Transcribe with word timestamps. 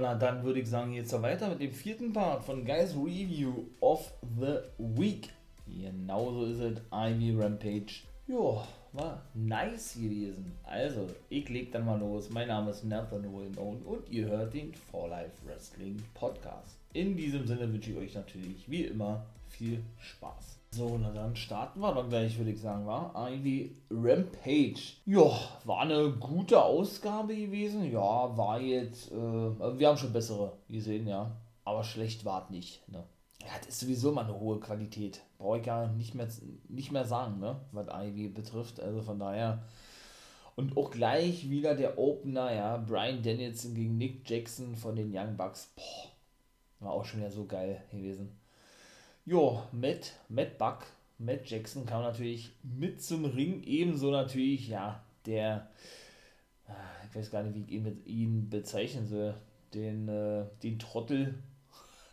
na 0.00 0.14
dann 0.14 0.42
würde 0.42 0.60
ich 0.60 0.68
sagen, 0.68 0.92
jetzt 0.92 1.12
weiter 1.22 1.48
mit 1.48 1.60
dem 1.60 1.72
vierten 1.72 2.12
Part 2.12 2.44
von 2.44 2.64
Guys 2.64 2.94
Review 2.94 3.64
of 3.80 4.12
the 4.38 4.58
Week. 4.78 5.30
Genauso 5.66 6.46
ist 6.46 6.60
es, 6.60 6.80
Ivy 6.92 7.36
Rampage. 7.40 8.02
Jo, 8.26 8.62
war 8.92 9.22
nice 9.34 9.94
gewesen. 9.94 10.52
Also, 10.64 11.06
ich 11.28 11.48
leg 11.48 11.72
dann 11.72 11.84
mal 11.84 11.98
los. 11.98 12.30
Mein 12.30 12.48
Name 12.48 12.70
ist 12.70 12.84
Nathan 12.84 13.24
Wilmone 13.24 13.80
und 13.84 14.10
ihr 14.10 14.26
hört 14.26 14.54
den 14.54 14.74
For 14.74 15.08
Life 15.08 15.46
Wrestling 15.46 16.02
Podcast. 16.14 16.76
In 16.92 17.16
diesem 17.16 17.46
Sinne 17.46 17.72
wünsche 17.72 17.90
ich 17.92 17.96
euch 17.96 18.14
natürlich 18.14 18.68
wie 18.70 18.84
immer 18.84 19.24
viel 19.48 19.82
Spaß. 19.98 20.57
So, 20.70 20.98
na 20.98 21.10
dann 21.10 21.34
starten 21.34 21.80
wir 21.80 21.94
doch 21.94 22.08
gleich, 22.08 22.36
würde 22.36 22.50
ich 22.50 22.60
sagen, 22.60 22.86
war 22.86 23.14
Ivy 23.16 23.74
Rampage. 23.90 24.94
Ja, 25.06 25.30
war 25.64 25.80
eine 25.80 26.10
gute 26.10 26.62
Ausgabe 26.62 27.34
gewesen. 27.34 27.90
Ja, 27.90 28.36
war 28.36 28.60
jetzt, 28.60 29.10
äh, 29.10 29.14
wir 29.16 29.88
haben 29.88 29.96
schon 29.96 30.12
bessere 30.12 30.52
gesehen, 30.68 31.08
ja. 31.08 31.30
Aber 31.64 31.82
schlecht 31.84 32.24
war 32.24 32.44
es 32.44 32.50
nicht, 32.50 32.88
ne. 32.88 33.04
Ja, 33.40 33.48
das 33.60 33.68
ist 33.68 33.80
sowieso 33.80 34.12
mal 34.12 34.24
eine 34.24 34.38
hohe 34.38 34.60
Qualität. 34.60 35.20
Brauche 35.38 35.58
ich 35.58 35.64
gar 35.64 35.88
nicht 35.88 36.14
mehr, 36.14 36.28
nicht 36.68 36.92
mehr 36.92 37.04
sagen, 37.04 37.40
ne, 37.40 37.60
was 37.72 37.88
Ivy 37.88 38.28
betrifft. 38.28 38.80
Also 38.80 39.00
von 39.00 39.18
daher. 39.18 39.62
Und 40.56 40.76
auch 40.76 40.90
gleich 40.90 41.48
wieder 41.48 41.74
der 41.76 41.98
Opener, 41.98 42.52
ja, 42.52 42.76
Brian 42.78 43.22
Danielson 43.22 43.74
gegen 43.74 43.96
Nick 43.96 44.28
Jackson 44.28 44.74
von 44.74 44.96
den 44.96 45.16
Young 45.16 45.36
Bucks. 45.36 45.72
Boah, 45.76 46.86
war 46.86 46.92
auch 46.92 47.04
schon 47.04 47.20
wieder 47.20 47.30
so 47.30 47.46
geil 47.46 47.82
gewesen. 47.92 48.36
Jo, 49.28 49.62
Matt, 49.72 50.14
Matt 50.30 50.56
Buck, 50.56 50.86
Matt 51.18 51.50
Jackson 51.50 51.84
kam 51.84 52.00
natürlich 52.02 52.50
mit 52.62 53.02
zum 53.02 53.26
Ring. 53.26 53.62
Ebenso 53.62 54.10
natürlich, 54.10 54.68
ja, 54.68 55.04
der, 55.26 55.68
ah, 56.66 56.72
ich 57.06 57.14
weiß 57.14 57.30
gar 57.30 57.42
nicht, 57.42 57.54
wie 57.54 57.60
ich 57.60 57.70
ihn, 57.70 58.02
ihn 58.06 58.48
bezeichnen 58.48 59.06
soll, 59.06 59.34
den, 59.74 60.08
äh, 60.08 60.46
den 60.62 60.78
Trottel, 60.78 61.34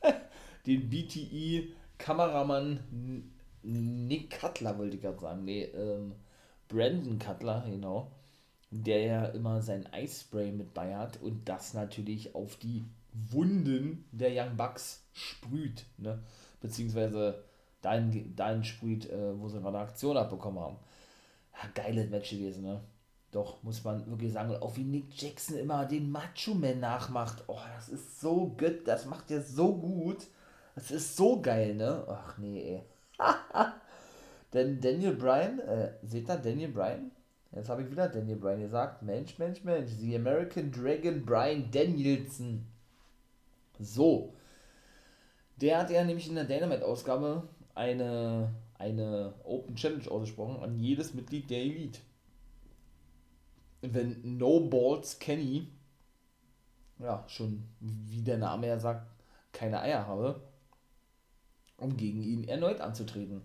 den 0.66 0.90
BTE-Kameramann 0.90 2.82
Nick 3.64 4.38
Cutler, 4.38 4.78
wollte 4.78 4.98
ich 4.98 5.02
gerade 5.02 5.22
sagen. 5.22 5.46
Nee, 5.46 5.64
ähm, 5.74 6.16
Brandon 6.68 7.18
Cutler, 7.18 7.64
genau. 7.66 8.12
Der 8.72 9.00
ja 9.00 9.26
immer 9.28 9.62
sein 9.62 9.88
Eispray 9.94 10.52
mit 10.52 10.74
bei 10.74 10.94
hat 10.98 11.22
und 11.22 11.48
das 11.48 11.74
natürlich 11.74 12.36
auf 12.36 12.58
die 12.58 12.84
Wunden 13.14 14.04
der 14.12 14.32
Young 14.34 14.58
Bucks 14.58 15.08
sprüht. 15.14 15.86
Ne? 15.98 16.22
Beziehungsweise 16.62 17.44
dahin, 17.82 18.36
dahin 18.36 18.64
sprüht, 18.64 19.10
äh, 19.10 19.40
wo 19.40 19.48
sie 19.48 19.60
gerade 19.60 19.80
Aktion 19.80 20.18
abbekommen 20.18 20.60
haben. 20.60 20.78
Ja, 21.54 21.70
geiles 21.74 22.10
Match 22.10 22.32
gewesen, 22.32 22.64
ne? 22.64 22.82
Doch, 23.32 23.62
muss 23.64 23.84
man 23.84 24.06
wirklich 24.10 24.32
sagen, 24.32 24.56
auch 24.56 24.78
wie 24.78 24.84
Nick 24.84 25.22
Jackson 25.22 25.58
immer 25.58 25.86
den 25.86 26.10
Macho-Man 26.10 26.80
nachmacht. 26.80 27.44
Oh, 27.48 27.60
das 27.76 27.90
ist 27.90 28.22
so 28.22 28.48
gut, 28.48 28.88
das 28.88 29.06
macht 29.06 29.30
er 29.30 29.42
so 29.42 29.76
gut. 29.76 30.28
Das 30.76 30.92
ist 30.92 31.16
so 31.16 31.42
geil, 31.42 31.76
ne? 31.76 32.06
Ach 32.08 32.38
nee, 32.38 32.62
ey. 32.62 32.84
Denn 34.54 34.80
Daniel 34.80 35.16
Bryan, 35.16 35.60
äh, 35.60 35.92
seht 36.04 36.30
ihr 36.30 36.38
Daniel 36.38 36.70
Bryan? 36.70 37.12
Jetzt 37.52 37.70
habe 37.70 37.84
ich 37.84 37.92
wieder 37.92 38.10
Daniel 38.10 38.38
Bryan 38.38 38.62
gesagt. 38.62 39.02
Mensch, 39.02 39.38
Mensch, 39.38 39.64
Mensch. 39.64 39.92
The 40.00 40.16
American 40.16 40.72
Dragon 40.72 41.26
Bryan 41.26 41.70
Danielson. 41.72 42.66
So. 43.80 44.34
Der 45.62 45.80
hat 45.80 45.90
ja 45.90 46.04
nämlich 46.04 46.28
in 46.28 46.36
der 46.36 46.46
Dynamite-Ausgabe 46.46 47.48
eine, 47.74 48.54
eine 48.78 49.34
Open 49.44 49.76
Challenge 49.76 50.10
ausgesprochen 50.10 50.62
an 50.62 50.80
jedes 50.80 51.14
Mitglied 51.14 51.50
der 51.50 51.60
Elite. 51.60 52.00
Wenn 53.82 54.38
No 54.38 54.62
Balls 54.62 55.20
Kenny, 55.20 55.68
ja, 57.00 57.24
schon 57.28 57.64
wie 57.80 58.22
der 58.22 58.38
Name 58.38 58.68
ja 58.68 58.80
sagt, 58.80 59.08
keine 59.52 59.82
Eier 59.82 60.08
habe, 60.08 60.42
um 61.78 61.96
gegen 61.96 62.22
ihn 62.22 62.48
erneut 62.48 62.82
anzutreten. 62.82 63.42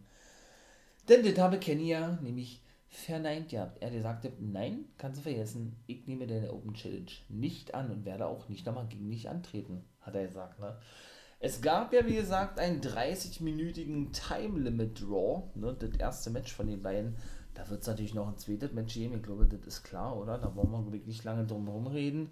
Denn 1.08 1.24
das 1.24 1.38
habe 1.38 1.58
Kenny 1.58 1.88
ja 1.88 2.18
nämlich 2.22 2.62
verneint 2.88 3.52
ja. 3.52 3.72
Er 3.80 4.02
sagte, 4.02 4.32
nein, 4.40 4.86
kannst 4.98 5.18
du 5.18 5.22
vergessen, 5.22 5.76
ich 5.86 6.06
nehme 6.06 6.26
deine 6.26 6.52
Open 6.52 6.74
Challenge 6.74 7.10
nicht 7.28 7.74
an 7.74 7.90
und 7.90 8.04
werde 8.04 8.26
auch 8.26 8.48
nicht 8.48 8.66
nochmal 8.66 8.88
gegen 8.88 9.10
dich 9.10 9.28
antreten, 9.28 9.84
hat 10.00 10.14
er 10.14 10.26
gesagt. 10.26 10.58
Ne? 10.58 10.76
Es 11.42 11.62
gab 11.62 11.94
ja, 11.94 12.06
wie 12.06 12.16
gesagt, 12.16 12.58
einen 12.58 12.82
30-minütigen 12.82 14.12
Time 14.12 14.60
Limit 14.60 15.00
Draw, 15.00 15.44
ne, 15.54 15.74
das 15.78 15.98
erste 15.98 16.28
Match 16.30 16.52
von 16.52 16.66
den 16.66 16.82
beiden. 16.82 17.16
Da 17.54 17.68
wird 17.70 17.80
es 17.80 17.86
natürlich 17.86 18.14
noch 18.14 18.28
ein 18.28 18.36
zweites 18.36 18.72
Match 18.72 18.92
geben, 18.92 19.16
ich 19.16 19.22
glaube, 19.22 19.46
das 19.46 19.66
ist 19.66 19.82
klar, 19.82 20.16
oder? 20.18 20.36
Da 20.36 20.54
wollen 20.54 20.70
wir 20.70 20.92
wirklich 20.92 21.24
lange 21.24 21.46
drum 21.46 21.66
herum 21.66 21.86
reden. 21.86 22.30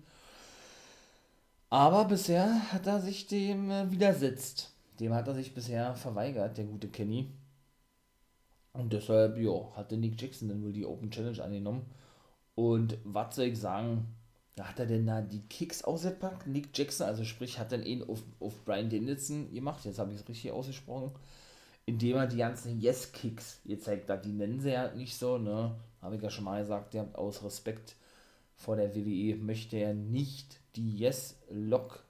Aber 1.70 2.04
bisher 2.04 2.70
hat 2.72 2.86
er 2.86 3.00
sich 3.00 3.26
dem 3.26 3.70
äh, 3.70 3.90
widersetzt. 3.90 4.72
Dem 5.00 5.14
hat 5.14 5.26
er 5.26 5.34
sich 5.34 5.54
bisher 5.54 5.94
verweigert, 5.94 6.58
der 6.58 6.64
gute 6.66 6.88
Kenny. 6.88 7.30
Und 8.74 8.92
deshalb, 8.92 9.38
ja, 9.38 9.74
hatte 9.74 9.96
Nick 9.96 10.20
Jackson 10.20 10.48
dann 10.48 10.62
wohl 10.62 10.72
die 10.72 10.86
Open 10.86 11.10
Challenge 11.10 11.42
angenommen. 11.42 11.86
Und 12.54 12.98
was 13.04 13.36
soll 13.36 13.46
ich 13.46 13.58
sagen, 13.58 14.06
da 14.58 14.64
hat 14.64 14.80
er 14.80 14.86
denn 14.86 15.06
da 15.06 15.20
die 15.20 15.42
Kicks 15.42 15.84
ausgepackt? 15.84 16.48
Nick 16.48 16.76
Jackson, 16.76 17.06
also 17.06 17.24
sprich, 17.24 17.60
hat 17.60 17.70
dann 17.70 17.84
ihn 17.84 18.02
auf, 18.02 18.24
auf 18.40 18.64
Brian 18.64 18.90
Danielson 18.90 19.52
gemacht, 19.52 19.84
jetzt 19.84 20.00
habe 20.00 20.12
ich 20.12 20.18
es 20.18 20.28
richtig 20.28 20.50
ausgesprochen, 20.50 21.12
indem 21.86 22.16
er 22.16 22.26
die 22.26 22.38
ganzen 22.38 22.80
Yes-Kicks 22.80 23.60
gezeigt 23.64 24.10
hat. 24.10 24.24
Die 24.24 24.32
nennen 24.32 24.60
sie 24.60 24.72
ja 24.72 24.92
nicht 24.94 25.16
so, 25.16 25.38
ne? 25.38 25.76
Habe 26.02 26.16
ich 26.16 26.22
ja 26.22 26.30
schon 26.30 26.44
mal 26.44 26.60
gesagt, 26.60 26.94
der 26.94 27.08
aus 27.16 27.44
Respekt 27.44 27.94
vor 28.56 28.74
der 28.74 28.96
WWE 28.96 29.36
möchte 29.36 29.76
er 29.76 29.94
nicht 29.94 30.58
die 30.74 30.96
Yes-Lock, 30.96 32.02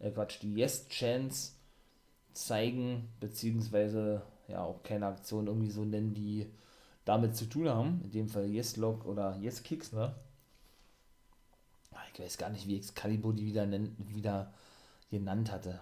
äh 0.00 0.10
Quatsch, 0.10 0.42
die 0.42 0.54
Yes-Chance 0.54 1.52
zeigen, 2.32 3.08
beziehungsweise 3.20 4.22
ja 4.48 4.64
auch 4.64 4.82
keine 4.82 5.06
Aktion 5.06 5.46
irgendwie 5.46 5.70
so 5.70 5.84
nennen, 5.84 6.14
die 6.14 6.50
damit 7.04 7.36
zu 7.36 7.44
tun 7.46 7.68
haben. 7.68 8.00
In 8.02 8.10
dem 8.10 8.28
Fall 8.28 8.46
Yes-Lock 8.46 9.06
oder 9.06 9.36
Yes-Kicks, 9.36 9.92
ne? 9.92 10.16
Ich 12.12 12.20
weiß 12.20 12.38
gar 12.38 12.50
nicht, 12.50 12.66
wie 12.66 12.76
Excalibur 12.76 13.34
die 13.34 13.46
wieder, 13.46 13.66
nennt, 13.66 13.92
wieder 14.14 14.52
genannt 15.10 15.50
hatte. 15.50 15.80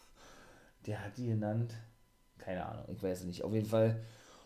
Der 0.86 1.04
hat 1.04 1.16
die 1.16 1.26
genannt, 1.26 1.74
keine 2.38 2.66
Ahnung, 2.66 2.84
ich 2.88 3.02
weiß 3.02 3.20
es 3.20 3.26
nicht. 3.26 3.44
Auf 3.44 3.52
jeden 3.52 3.68
Fall 3.68 4.02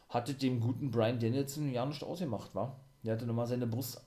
hatte 0.08 0.34
dem 0.34 0.60
guten 0.60 0.90
Brian 0.90 1.18
Danielson 1.18 1.72
ja 1.72 1.84
nicht 1.86 2.02
ausgemacht, 2.02 2.54
war. 2.54 2.80
Der 3.02 3.14
hatte 3.14 3.26
nochmal 3.26 3.46
seine 3.46 3.66
Brust 3.66 4.00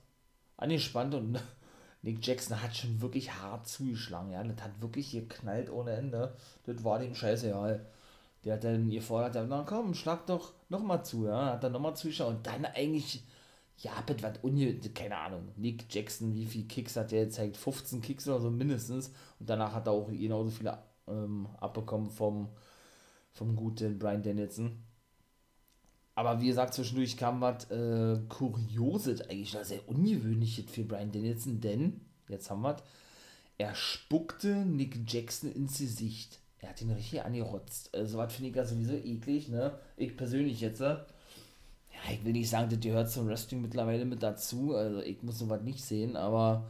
angespannt 0.57 1.15
und 1.15 1.39
Nick 2.01 2.25
Jackson 2.25 2.61
hat 2.61 2.75
schon 2.75 3.01
wirklich 3.01 3.33
hart 3.33 3.67
zugeschlagen, 3.67 4.31
ja. 4.31 4.43
Das 4.43 4.63
hat 4.63 4.81
wirklich 4.81 5.11
geknallt 5.11 5.69
ohne 5.69 5.91
Ende. 5.91 6.35
Das 6.65 6.83
war 6.83 6.99
dem 6.99 7.15
scheiße, 7.15 7.49
ja. 7.49 7.79
Der 8.43 8.53
hat 8.53 8.63
dann 8.63 8.89
gefordert, 8.89 9.47
na 9.49 9.63
komm, 9.67 9.93
schlag 9.93 10.25
doch 10.27 10.53
nochmal 10.69 11.03
zu, 11.03 11.25
ja. 11.27 11.53
Hat 11.53 11.63
dann 11.63 11.73
nochmal 11.73 11.95
zugeschaut 11.95 12.29
und 12.29 12.47
dann 12.47 12.65
eigentlich 12.65 13.23
ja, 13.77 13.91
bitte 14.01 14.23
was 14.23 14.39
unge 14.41 14.79
keine 14.93 15.17
Ahnung, 15.17 15.49
Nick 15.55 15.85
Jackson, 15.93 16.33
wie 16.33 16.45
viele 16.45 16.65
Kicks 16.65 16.95
hat 16.95 17.11
der 17.11 17.25
gezeigt? 17.25 17.57
15 17.57 18.01
Kicks 18.01 18.27
oder 18.27 18.39
so 18.39 18.49
mindestens. 18.49 19.11
Und 19.39 19.49
danach 19.49 19.73
hat 19.73 19.87
er 19.87 19.93
auch 19.93 20.09
genauso 20.09 20.49
viele 20.49 20.77
ähm, 21.07 21.47
abbekommen 21.59 22.09
vom, 22.09 22.49
vom 23.33 23.55
guten 23.55 23.99
Brian 23.99 24.23
Danielson. 24.23 24.83
Aber 26.15 26.41
wie 26.41 26.47
gesagt, 26.47 26.73
zwischendurch 26.73 27.15
kam 27.15 27.41
was 27.41 27.69
äh, 27.69 28.19
Kurioses, 28.27 29.21
eigentlich 29.21 29.53
war 29.53 29.63
sehr 29.63 29.87
ungewöhnliches 29.87 30.65
für 30.71 30.83
Brian 30.83 31.11
Danielson, 31.11 31.61
denn, 31.61 32.01
jetzt 32.27 32.49
haben 32.49 32.63
wir 32.63 32.77
er 33.59 33.73
spuckte 33.73 34.65
Nick 34.65 34.99
Jackson 35.07 35.51
ins 35.51 35.79
Gesicht. 35.79 36.39
Er 36.59 36.69
hat 36.69 36.81
ihn 36.81 36.91
richtig 36.91 37.23
angerotzt. 37.23 37.93
Also, 37.93 38.17
was 38.17 38.33
finde 38.33 38.49
ich 38.49 38.55
ja 38.55 38.65
sowieso 38.65 38.93
eklig, 38.93 39.49
ne? 39.49 39.79
Ich 39.95 40.15
persönlich 40.15 40.61
jetzt, 40.61 40.81
äh, 40.81 40.97
ja, 41.97 42.13
ich 42.13 42.23
will 42.23 42.33
nicht 42.33 42.49
sagen, 42.49 42.69
das 42.69 42.79
gehört 42.79 43.09
zum 43.09 43.27
Wrestling 43.27 43.61
mittlerweile 43.61 44.05
mit 44.05 44.21
dazu. 44.21 44.75
Also 44.75 45.01
ich 45.01 45.23
muss 45.23 45.39
sowas 45.39 45.61
nicht 45.61 45.83
sehen, 45.83 46.15
aber 46.15 46.67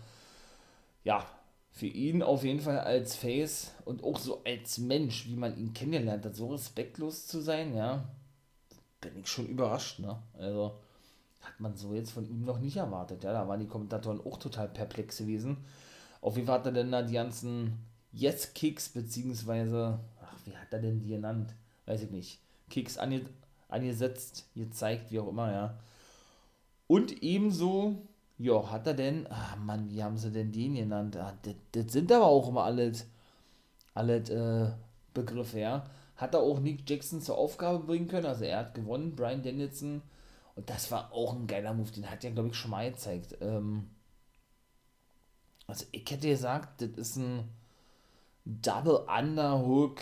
ja, 1.04 1.26
für 1.72 1.88
ihn 1.88 2.24
auf 2.24 2.44
jeden 2.44 2.60
Fall 2.60 2.80
als 2.80 3.16
Face 3.16 3.72
und 3.86 4.04
auch 4.04 4.18
so 4.18 4.44
als 4.44 4.78
Mensch, 4.78 5.28
wie 5.28 5.36
man 5.36 5.58
ihn 5.58 5.74
kennengelernt 5.74 6.26
hat, 6.26 6.36
so 6.36 6.48
respektlos 6.48 7.28
zu 7.28 7.40
sein, 7.40 7.76
ja, 7.76 8.04
bin 9.02 9.18
ich 9.20 9.28
schon 9.28 9.48
überrascht, 9.48 10.00
ne? 10.00 10.18
Also 10.38 10.80
hat 11.42 11.60
man 11.60 11.76
so 11.76 11.94
jetzt 11.94 12.12
von 12.12 12.28
ihm 12.28 12.44
noch 12.44 12.60
nicht 12.60 12.78
erwartet, 12.78 13.24
ja, 13.24 13.32
da 13.32 13.48
waren 13.48 13.60
die 13.60 13.68
Kommentatoren 13.68 14.22
auch 14.22 14.38
total 14.38 14.68
perplex 14.70 15.20
gewesen. 15.20 15.58
Auf 16.22 16.36
jeden 16.36 16.48
Fall 16.48 16.60
hat 16.60 16.66
er 16.66 16.72
denn 16.72 16.92
da 16.92 17.04
die 17.04 17.14
ganzen 17.14 17.78
Yes-Kicks, 18.12 18.90
beziehungsweise, 18.90 20.00
ach, 20.22 20.36
wie 20.46 20.58
hat 20.58 20.74
er 20.74 20.80
denn 20.80 21.00
die 21.00 21.10
genannt? 21.10 21.54
Weiß 21.86 22.02
ich 22.02 22.12
nicht. 22.12 22.40
Kicks 22.70 22.98
ange 22.98 23.22
angesetzt, 23.70 24.50
gezeigt, 24.56 25.12
wie 25.12 25.20
auch 25.20 25.30
immer, 25.30 25.52
ja. 25.52 25.80
Und 26.88 27.22
ebenso, 27.24 27.96
ja, 28.38 28.72
hat 28.72 28.88
er 28.88 28.94
denn, 28.94 29.28
ah 29.28 29.56
Mann, 29.58 29.90
wie 29.90 30.04
haben 30.04 30.18
sie 30.18 30.32
denn 30.32 30.52
den 30.52 30.76
genannt? 30.76 31.18
Ah, 31.18 31.34
das, 31.72 31.92
sind 31.94 32.12
aber 32.12 32.26
auch 32.26 32.50
immer 32.50 32.64
alles, 32.64 33.08
äh, 34.30 34.72
Begriffe, 35.14 35.60
ja. 35.60 35.86
Hat 36.16 36.34
er 36.36 36.42
auch 36.42 36.60
Nick 36.60 36.90
Jackson 36.90 37.22
zur 37.22 37.38
Aufgabe 37.38 37.80
bringen 37.80 38.08
können, 38.08 38.26
also 38.26 38.44
er 38.46 38.60
hat 38.60 38.76
gewonnen, 38.76 39.16
Brian 39.16 39.44
Danielson. 39.44 40.02
Und 40.56 40.70
das 40.70 40.92
war 40.92 41.12
auch 41.14 41.34
ein 41.36 41.48
geiler 41.48 41.74
Move, 41.74 41.92
den 41.92 42.10
hat 42.10 42.24
er, 42.24 42.32
glaube 42.32 42.50
ich, 42.50 42.56
schon 42.56 42.72
mal 42.72 42.90
gezeigt. 42.92 43.38
Ähm, 43.42 43.90
Also 45.68 45.86
ich 45.92 46.10
hätte 46.10 46.28
gesagt, 46.30 46.82
das 46.82 46.90
ist 46.98 47.16
ein 47.18 47.50
Double 48.46 49.06
Underhook, 49.08 50.02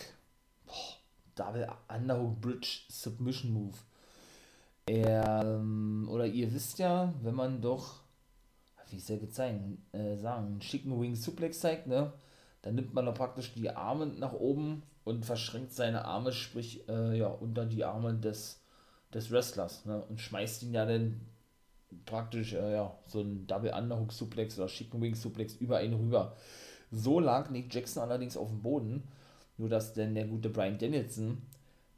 boah, 0.66 0.95
Double 1.36 1.68
Underhook 1.88 2.42
Bridge 2.42 2.82
Submission 2.90 3.52
Move. 3.52 3.78
Ähm, 4.88 6.08
oder 6.10 6.26
ihr 6.26 6.54
wisst 6.54 6.80
ja, 6.80 7.14
wenn 7.22 7.36
man 7.36 7.62
doch, 7.62 8.02
wie 8.90 9.00
soll 9.00 9.20
ich 9.24 9.32
zeigen, 9.32 9.84
äh, 9.92 10.16
sagen, 10.18 10.46
einen 10.46 10.62
schicken 10.62 11.00
Wing 11.00 11.16
Suplex 11.16 11.60
zeigt, 11.60 11.88
ne, 11.88 12.14
dann 12.62 12.76
nimmt 12.76 12.94
man 12.94 13.06
doch 13.06 13.16
praktisch 13.16 13.54
die 13.54 13.70
Arme 13.70 14.06
nach 14.08 14.34
oben 14.34 14.84
und 15.04 15.26
verschränkt 15.26 15.74
seine 15.74 16.06
Arme, 16.06 16.32
sprich, 16.32 16.88
äh, 16.88 17.18
ja, 17.18 17.28
unter 17.28 17.66
die 17.66 17.84
Arme 17.84 18.14
des, 18.14 18.62
des 19.14 19.32
Wrestlers, 19.32 19.86
ne, 19.86 20.04
und 20.04 20.20
schmeißt 20.20 20.64
ihn 20.64 20.74
ja 20.74 20.86
dann 20.86 21.22
praktisch, 22.06 22.54
äh, 22.54 22.74
ja, 22.74 22.96
so 23.08 23.22
ein 23.22 23.48
Double 23.48 23.74
Underhook 23.74 24.12
Suplex 24.12 24.58
oder 24.60 24.68
Chicken 24.68 25.02
Wing 25.02 25.16
Suplex 25.16 25.56
über 25.56 25.82
ihn 25.84 25.94
rüber. 25.94 26.36
So 26.92 27.20
lag 27.20 27.50
Nick 27.50 27.74
Jackson 27.74 28.04
allerdings 28.04 28.38
auf 28.38 28.50
dem 28.50 28.62
Boden, 28.62 29.04
nur 29.58 29.70
dass 29.70 29.94
denn 29.94 30.16
der 30.16 30.26
gute 30.26 30.50
Brian 30.50 30.78
Danielson 30.78 31.42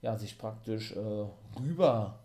ja 0.01 0.17
sich 0.17 0.37
praktisch 0.37 0.91
äh, 0.95 1.25
rüber, 1.59 2.19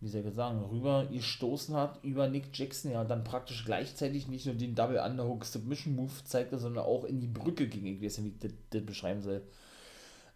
wie 0.00 0.08
soll 0.08 0.26
ich 0.26 0.34
sagen, 0.34 0.62
rüber 0.64 1.06
gestoßen 1.06 1.74
hat 1.74 2.02
über 2.02 2.28
Nick 2.28 2.56
Jackson, 2.56 2.90
ja, 2.90 3.04
dann 3.04 3.24
praktisch 3.24 3.64
gleichzeitig 3.64 4.28
nicht 4.28 4.46
nur 4.46 4.54
den 4.54 4.74
Double 4.74 4.98
Underhook 4.98 5.44
Submission 5.44 5.94
Move 5.94 6.12
zeigte, 6.24 6.58
sondern 6.58 6.84
auch 6.84 7.04
in 7.04 7.20
die 7.20 7.28
Brücke 7.28 7.68
ging, 7.68 7.86
ich 7.86 8.02
weiß 8.02 8.18
nicht, 8.18 8.42
wie 8.42 8.46
ich 8.46 8.54
das, 8.70 8.82
beschreiben 8.84 9.22
soll. 9.22 9.42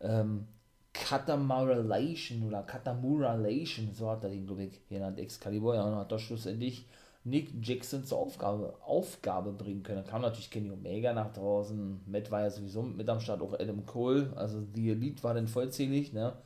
Ähm, 0.00 0.46
Katamuralation 0.92 2.44
oder 2.44 2.62
Katamuralation, 2.62 3.92
so 3.94 4.10
hat 4.10 4.24
er 4.24 4.30
den, 4.30 4.46
glaube 4.46 4.64
ich, 4.64 4.88
genannt, 4.88 5.18
Excalibur, 5.18 5.74
ja, 5.74 5.84
und 5.84 5.96
hat 5.96 6.10
da 6.10 6.18
schlussendlich 6.18 6.86
Nick 7.28 7.50
Jackson 7.62 8.04
zur 8.04 8.18
Aufgabe, 8.18 8.74
Aufgabe 8.84 9.52
bringen 9.52 9.82
können. 9.82 9.98
Dann 9.98 10.06
kam 10.06 10.22
natürlich 10.22 10.50
Kenny 10.50 10.70
Omega 10.70 11.12
nach 11.12 11.32
draußen, 11.32 12.00
Matt 12.06 12.30
war 12.30 12.42
ja 12.42 12.50
sowieso 12.50 12.82
mit 12.82 13.08
am 13.08 13.20
Start, 13.20 13.42
auch 13.42 13.54
Adam 13.54 13.84
Cole, 13.86 14.32
also 14.36 14.60
die 14.60 14.90
Elite 14.90 15.22
war 15.22 15.34
dann 15.34 15.48
vollzählig, 15.48 16.12
ne? 16.12 16.36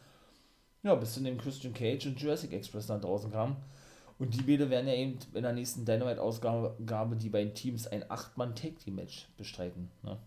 Ja, 0.83 0.95
bis 0.97 1.15
zu 1.15 1.21
dem 1.21 1.39
Christian 1.39 1.75
Cage 1.75 2.07
und 2.07 2.21
Jurassic 2.21 2.53
Express 2.53 2.89
nach 2.89 3.01
draußen 3.01 3.31
kam. 3.31 3.57
Und 4.19 4.35
die 4.35 4.43
beide 4.43 4.71
werden 4.71 4.89
ja 4.89 4.95
eben 4.95 5.19
in 5.35 5.43
der 5.43 5.53
nächsten 5.53 5.85
Dynamite-Ausgabe 5.85 7.17
die 7.17 7.29
beiden 7.29 7.55
Teams 7.55 7.87
ein 7.87 8.05
8-Mann-Tag-Team-Match 8.05 9.29
bestreiten. 9.37 9.91
Ne? 10.03 10.19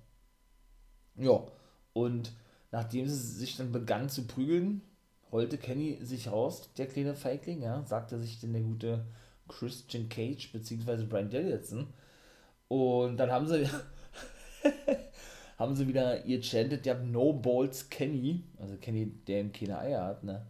Ja, 1.18 1.46
und 1.94 2.34
nachdem 2.72 3.08
sie 3.08 3.16
sich 3.16 3.58
dann 3.58 3.72
begann 3.72 4.10
zu 4.10 4.28
prügeln, 4.28 4.82
rollte 5.32 5.58
Kenny 5.58 5.98
sich 6.02 6.32
raus, 6.32 6.70
der 6.78 6.88
kleine 6.88 7.16
Feigling, 7.16 7.62
ja, 7.62 7.84
sagte 7.86 8.20
sich 8.20 8.40
denn 8.40 8.54
der 8.54 8.62
gute 8.62 9.06
Christian 9.48 10.10
Cage 10.10 10.52
bzw. 10.52 11.04
Brian 11.06 11.30
Danielson. 11.30 11.88
Und 12.68 13.18
dann 13.18 13.32
haben 13.32 13.48
sie 13.48 13.68
haben 15.58 15.76
sie 15.76 15.88
wieder 15.88 16.26
ihr 16.26 16.42
chanted, 16.42 16.86
der 16.86 17.00
No 17.00 17.34
Balls 17.34 17.90
Kenny, 17.90 18.44
also 18.60 18.76
Kenny, 18.78 19.12
der 19.28 19.42
ihm 19.42 19.52
keine 19.52 19.80
Eier 19.80 20.04
hat, 20.04 20.24
ne? 20.24 20.46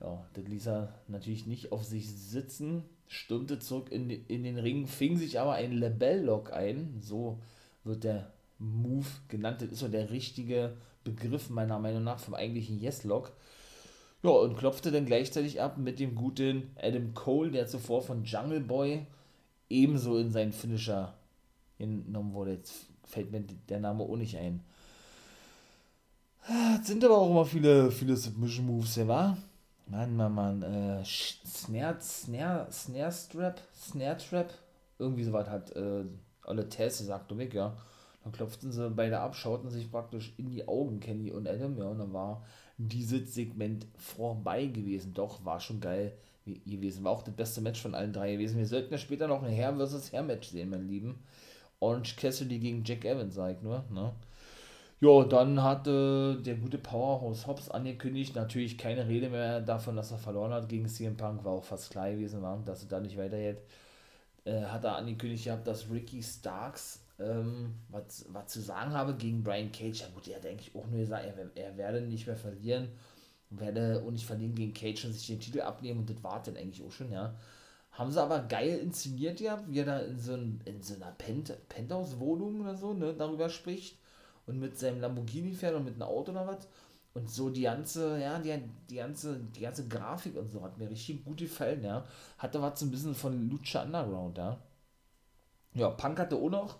Ja, 0.00 0.24
das 0.34 0.44
ließ 0.44 0.68
er 0.68 0.94
natürlich 1.08 1.46
nicht 1.46 1.72
auf 1.72 1.82
sich 1.82 2.08
sitzen, 2.08 2.84
stürmte 3.08 3.58
zurück 3.58 3.90
in, 3.90 4.10
in 4.10 4.44
den 4.44 4.58
Ring, 4.58 4.86
fing 4.86 5.16
sich 5.16 5.40
aber 5.40 5.54
ein 5.54 5.72
Lebell-Lock 5.72 6.52
ein, 6.52 6.98
so 7.00 7.40
wird 7.82 8.04
der 8.04 8.30
Move 8.58 9.06
genannt, 9.28 9.60
das 9.60 9.70
ist 9.70 9.80
so 9.80 9.88
der 9.88 10.10
richtige 10.10 10.76
Begriff 11.02 11.50
meiner 11.50 11.78
Meinung 11.78 12.04
nach 12.04 12.20
vom 12.20 12.34
eigentlichen 12.34 12.78
Yes-Lock. 12.78 13.32
Ja, 14.22 14.30
und 14.30 14.56
klopfte 14.56 14.90
dann 14.90 15.06
gleichzeitig 15.06 15.60
ab 15.60 15.78
mit 15.78 16.00
dem 16.00 16.14
guten 16.14 16.70
Adam 16.76 17.14
Cole, 17.14 17.50
der 17.52 17.68
zuvor 17.68 18.02
von 18.02 18.24
Jungle 18.24 18.60
Boy 18.60 19.06
ebenso 19.70 20.18
in 20.18 20.32
seinen 20.32 20.52
Finisher 20.52 21.14
genommen 21.78 22.34
wurde. 22.34 22.54
Jetzt 22.54 22.86
fällt 23.04 23.30
mir 23.30 23.44
der 23.68 23.80
Name 23.80 24.02
auch 24.02 24.16
nicht 24.16 24.36
ein. 24.36 24.60
Es 26.80 26.86
sind 26.86 27.04
aber 27.04 27.18
auch 27.18 27.30
immer 27.30 27.44
viele, 27.44 27.90
viele 27.90 28.16
Submission 28.16 28.66
Moves, 28.66 28.96
ja, 28.96 29.06
wa? 29.06 29.36
Mann, 29.86 30.16
Mann, 30.16 30.34
Mann. 30.34 30.62
Äh, 30.62 31.04
Snare, 31.04 32.00
Snare, 32.00 32.66
Snare 32.72 33.12
Strap, 33.12 33.60
Snare 33.74 34.16
Trap, 34.16 34.52
irgendwie 34.98 35.24
sowas 35.24 35.48
hat 35.48 35.74
äh, 35.76 36.04
alle 36.42 36.68
Tess 36.68 36.98
gesagt, 36.98 37.36
weg, 37.36 37.54
ja. 37.54 37.76
Dann 38.24 38.32
klopften 38.32 38.72
sie 38.72 38.90
beide 38.90 39.20
ab, 39.20 39.36
schauten 39.36 39.70
sich 39.70 39.90
praktisch 39.90 40.34
in 40.38 40.50
die 40.50 40.66
Augen, 40.66 41.00
Kenny 41.00 41.30
und 41.30 41.46
Adam, 41.48 41.76
ja, 41.78 41.84
und 41.84 41.98
dann 41.98 42.12
war 42.12 42.44
dieses 42.78 43.34
Segment 43.34 43.86
vorbei 43.96 44.66
gewesen. 44.66 45.12
Doch, 45.14 45.44
war 45.44 45.60
schon 45.60 45.80
geil 45.80 46.12
gewesen. 46.46 47.04
War 47.04 47.12
auch 47.12 47.22
das 47.22 47.34
beste 47.34 47.60
Match 47.60 47.80
von 47.80 47.94
allen 47.94 48.12
drei 48.12 48.32
gewesen. 48.32 48.58
Wir 48.58 48.66
sollten 48.66 48.92
ja 48.92 48.98
später 48.98 49.26
noch 49.26 49.42
ein 49.42 49.52
Herr 49.52 49.76
vs. 49.76 50.12
Herr 50.12 50.22
Match 50.22 50.48
sehen, 50.48 50.70
mein 50.70 50.88
Lieben. 50.88 51.16
Orange 51.80 52.16
Cassidy 52.16 52.58
gegen 52.58 52.82
Jack 52.84 53.04
Evans, 53.04 53.34
sag 53.34 53.56
ich 53.56 53.62
nur, 53.62 53.84
ne? 53.90 54.12
Ja, 55.00 55.22
dann 55.22 55.62
hatte 55.62 56.40
der 56.44 56.56
gute 56.56 56.78
Powerhouse 56.78 57.46
Hobbs 57.46 57.70
angekündigt, 57.70 58.34
natürlich 58.34 58.76
keine 58.76 59.06
Rede 59.06 59.28
mehr 59.28 59.60
davon, 59.60 59.94
dass 59.94 60.10
er 60.10 60.18
verloren 60.18 60.52
hat 60.52 60.68
gegen 60.68 60.88
CM 60.88 61.16
Punk, 61.16 61.44
war 61.44 61.52
auch 61.52 61.62
fast 61.62 61.92
klar 61.92 62.10
gewesen, 62.10 62.42
war, 62.42 62.60
dass 62.64 62.82
er 62.82 62.88
da 62.88 62.98
nicht 62.98 63.16
weitergeht. 63.16 63.58
Äh, 64.44 64.62
hat 64.62 64.82
er 64.82 64.96
angekündigt 64.96 65.44
gehabt, 65.44 65.68
dass 65.68 65.88
Ricky 65.88 66.20
Starks 66.20 67.04
ähm, 67.18 67.74
was, 67.88 68.26
was 68.28 68.52
zu 68.52 68.60
sagen 68.60 68.92
habe 68.92 69.14
gegen 69.16 69.42
Brian 69.42 69.72
Cage. 69.72 70.00
Ja 70.00 70.08
gut, 70.14 70.28
er 70.28 70.36
hat 70.36 70.46
eigentlich 70.46 70.74
auch 70.74 70.86
nur 70.86 71.00
gesagt, 71.00 71.24
er, 71.24 71.56
er 71.56 71.76
werde 71.76 72.00
nicht 72.02 72.26
mehr 72.26 72.36
verlieren, 72.36 72.88
werde 73.50 74.02
auch 74.06 74.10
nicht 74.10 74.26
verlieren 74.26 74.54
gegen 74.54 74.74
Cage 74.74 75.06
und 75.06 75.12
sich 75.12 75.26
den 75.26 75.40
Titel 75.40 75.60
abnehmen 75.62 76.00
und 76.00 76.10
das 76.10 76.22
war 76.22 76.42
dann 76.42 76.56
eigentlich 76.56 76.84
auch 76.86 76.92
schon, 76.92 77.12
ja. 77.12 77.34
Haben 77.92 78.12
sie 78.12 78.22
aber 78.22 78.40
geil 78.40 78.78
inszeniert, 78.78 79.40
ja, 79.40 79.62
wie 79.66 79.80
er 79.80 79.86
da 79.86 79.98
in 80.00 80.18
so, 80.20 80.34
ein, 80.34 80.60
in 80.64 80.82
so 80.82 80.94
einer 80.94 81.10
Pent 81.12 81.56
Penthouse-Wohnung 81.68 82.60
oder 82.60 82.76
so, 82.76 82.94
ne, 82.94 83.14
darüber 83.14 83.48
spricht 83.48 83.98
und 84.46 84.60
mit 84.60 84.78
seinem 84.78 85.00
Lamborghini 85.00 85.52
fährt 85.52 85.74
und 85.74 85.84
mit 85.84 85.94
einem 85.94 86.02
Auto 86.02 86.30
oder 86.32 86.46
was. 86.46 86.68
Und 87.14 87.30
so 87.30 87.50
die 87.50 87.62
ganze, 87.62 88.20
ja, 88.20 88.38
die, 88.38 88.54
die 88.88 88.96
ganze, 88.96 89.40
die 89.40 89.60
ganze 89.60 89.88
Grafik 89.88 90.36
und 90.36 90.48
so 90.48 90.62
hat 90.62 90.78
mir 90.78 90.88
richtig 90.90 91.24
gut 91.24 91.38
gefallen, 91.38 91.82
ja. 91.82 92.06
Hatte 92.38 92.62
was 92.62 92.78
so 92.78 92.86
ein 92.86 92.90
bisschen 92.92 93.14
von 93.14 93.50
Lucha 93.50 93.82
Underground, 93.82 94.38
ja. 94.38 94.58
Ja, 95.74 95.90
Punk 95.90 96.18
hatte 96.18 96.36
auch 96.36 96.50
noch 96.50 96.78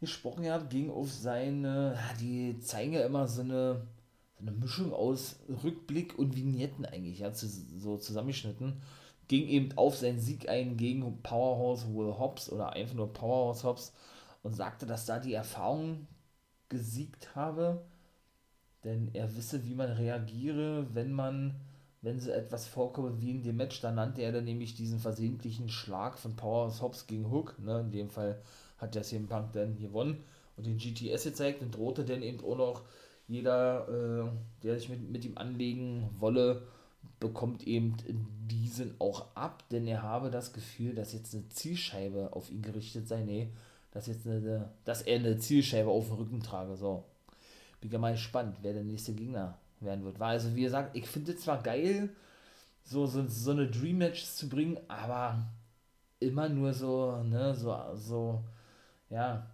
gesprochen 0.00 0.50
hat, 0.50 0.70
ging 0.70 0.90
auf 0.90 1.10
seine, 1.10 1.98
die 2.20 2.58
zeigen 2.60 2.92
ja 2.92 3.04
immer 3.04 3.26
so 3.28 3.42
eine, 3.42 3.86
so 4.34 4.42
eine 4.42 4.52
Mischung 4.52 4.92
aus 4.92 5.40
Rückblick 5.64 6.18
und 6.18 6.36
Vignetten 6.36 6.84
eigentlich, 6.84 7.20
ja, 7.20 7.32
so 7.32 7.96
zusammengeschnitten. 7.96 8.82
Ging 9.28 9.48
eben 9.48 9.76
auf 9.76 9.96
seinen 9.96 10.20
Sieg 10.20 10.48
ein 10.48 10.76
gegen 10.76 11.22
Powerhouse 11.22 11.86
Will 11.88 12.16
Hobbs 12.18 12.50
oder 12.50 12.74
einfach 12.74 12.94
nur 12.94 13.12
Powerhouse 13.12 13.64
Hobbs 13.64 13.92
und 14.42 14.54
sagte, 14.54 14.86
dass 14.86 15.06
da 15.06 15.18
die 15.18 15.34
Erfahrung 15.34 16.06
gesiegt 16.68 17.34
habe, 17.34 17.84
denn 18.84 19.10
er 19.14 19.34
wisse, 19.36 19.64
wie 19.66 19.74
man 19.74 19.90
reagiere, 19.90 20.86
wenn 20.94 21.12
man, 21.12 21.56
wenn 22.02 22.20
so 22.20 22.30
etwas 22.30 22.68
vorkomme 22.68 23.20
wie 23.20 23.32
in 23.32 23.42
dem 23.42 23.56
Match, 23.56 23.80
da 23.80 23.90
nannte 23.90 24.22
er 24.22 24.30
dann 24.30 24.44
nämlich 24.44 24.76
diesen 24.76 25.00
versehentlichen 25.00 25.68
Schlag 25.68 26.18
von 26.18 26.36
Powerhouse 26.36 26.82
Hobbs 26.82 27.08
gegen 27.08 27.30
Hook, 27.30 27.58
ne, 27.58 27.80
in 27.80 27.90
dem 27.90 28.10
Fall 28.10 28.40
hat 28.78 28.94
der 28.94 29.02
CM 29.02 29.26
Punk 29.26 29.52
dann 29.52 29.78
gewonnen 29.78 30.24
und 30.56 30.66
den 30.66 30.78
GTS 30.78 31.24
gezeigt 31.24 31.62
und 31.62 31.74
drohte 31.74 32.04
dann 32.04 32.22
eben 32.22 32.40
auch 32.44 32.56
noch 32.56 32.82
jeder, 33.28 33.88
äh, 33.88 34.28
der 34.62 34.78
sich 34.78 34.88
mit, 34.88 35.10
mit 35.10 35.24
ihm 35.24 35.36
anlegen 35.36 36.08
wolle, 36.18 36.62
bekommt 37.18 37.66
eben 37.66 37.96
diesen 38.46 38.94
auch 38.98 39.26
ab, 39.34 39.64
denn 39.70 39.86
er 39.86 40.02
habe 40.02 40.30
das 40.30 40.52
Gefühl, 40.52 40.94
dass 40.94 41.12
jetzt 41.12 41.34
eine 41.34 41.48
Zielscheibe 41.48 42.30
auf 42.32 42.50
ihn 42.50 42.62
gerichtet 42.62 43.08
sei. 43.08 43.22
Nee, 43.22 43.48
dass, 43.92 44.06
jetzt 44.06 44.26
eine, 44.26 44.70
dass 44.84 45.02
er 45.02 45.16
eine 45.16 45.38
Zielscheibe 45.38 45.88
auf 45.88 46.08
dem 46.08 46.16
Rücken 46.16 46.42
trage. 46.42 46.76
So. 46.76 47.04
Bin 47.80 47.90
ja 47.90 47.98
mal 47.98 48.12
gespannt, 48.12 48.58
wer 48.62 48.74
der 48.74 48.84
nächste 48.84 49.14
Gegner 49.14 49.56
werden 49.80 50.04
wird. 50.04 50.20
War 50.20 50.28
also, 50.28 50.54
wie 50.54 50.62
gesagt, 50.62 50.96
ich 50.96 51.06
finde 51.06 51.32
es 51.32 51.40
zwar 51.40 51.62
geil, 51.62 52.10
so, 52.84 53.06
so, 53.06 53.26
so 53.26 53.50
eine 53.50 53.68
Dream 53.68 53.98
Match 53.98 54.24
zu 54.24 54.48
bringen, 54.48 54.78
aber 54.88 55.46
immer 56.20 56.48
nur 56.48 56.72
so, 56.72 57.22
ne, 57.22 57.54
so, 57.54 57.76
so 57.94 58.44
ja, 59.10 59.46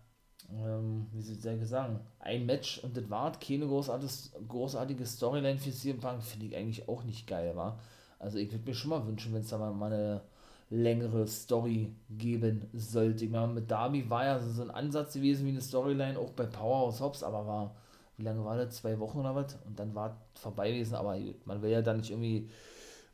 ähm, 0.50 1.06
wie 1.12 1.22
soll 1.22 1.54
ich 1.54 1.68
sagen, 1.68 2.00
ein 2.20 2.46
Match 2.46 2.78
und 2.84 2.96
das 2.96 3.08
war 3.10 3.32
keine 3.38 3.66
großartige, 3.66 4.12
großartige 4.48 5.06
Storyline 5.06 5.58
für 5.58 5.72
CM 5.72 6.00
Punk, 6.00 6.22
finde 6.22 6.46
ich 6.46 6.56
eigentlich 6.56 6.88
auch 6.88 7.04
nicht 7.04 7.26
geil, 7.26 7.56
war. 7.56 7.78
Also 8.18 8.38
ich 8.38 8.50
würde 8.52 8.64
mir 8.64 8.74
schon 8.74 8.90
mal 8.90 9.06
wünschen, 9.06 9.32
wenn 9.34 9.42
es 9.42 9.48
da 9.48 9.58
mal, 9.58 9.72
mal 9.72 9.92
eine 9.92 10.22
längere 10.70 11.26
Story 11.28 11.94
geben 12.10 12.68
sollte. 12.72 13.24
Ich 13.24 13.30
meine, 13.30 13.52
mit 13.52 13.70
Darby 13.70 14.08
war 14.08 14.24
ja 14.24 14.40
so 14.40 14.62
ein 14.62 14.70
Ansatz 14.70 15.14
gewesen 15.14 15.44
wie 15.46 15.50
eine 15.50 15.60
Storyline, 15.60 16.18
auch 16.18 16.30
bei 16.32 16.46
Powerhouse 16.46 17.00
Hobbs, 17.00 17.22
aber 17.22 17.46
war, 17.46 17.76
wie 18.16 18.22
lange 18.22 18.44
war 18.44 18.56
das? 18.56 18.76
Zwei 18.76 18.98
Wochen 18.98 19.18
oder 19.20 19.34
was? 19.34 19.56
Und 19.66 19.78
dann 19.78 19.94
war 19.94 20.16
es 20.34 20.40
vorbei 20.40 20.70
gewesen, 20.72 20.94
aber 20.94 21.18
man 21.44 21.62
will 21.62 21.70
ja 21.70 21.82
dann 21.82 21.98
nicht 21.98 22.10
irgendwie, 22.10 22.48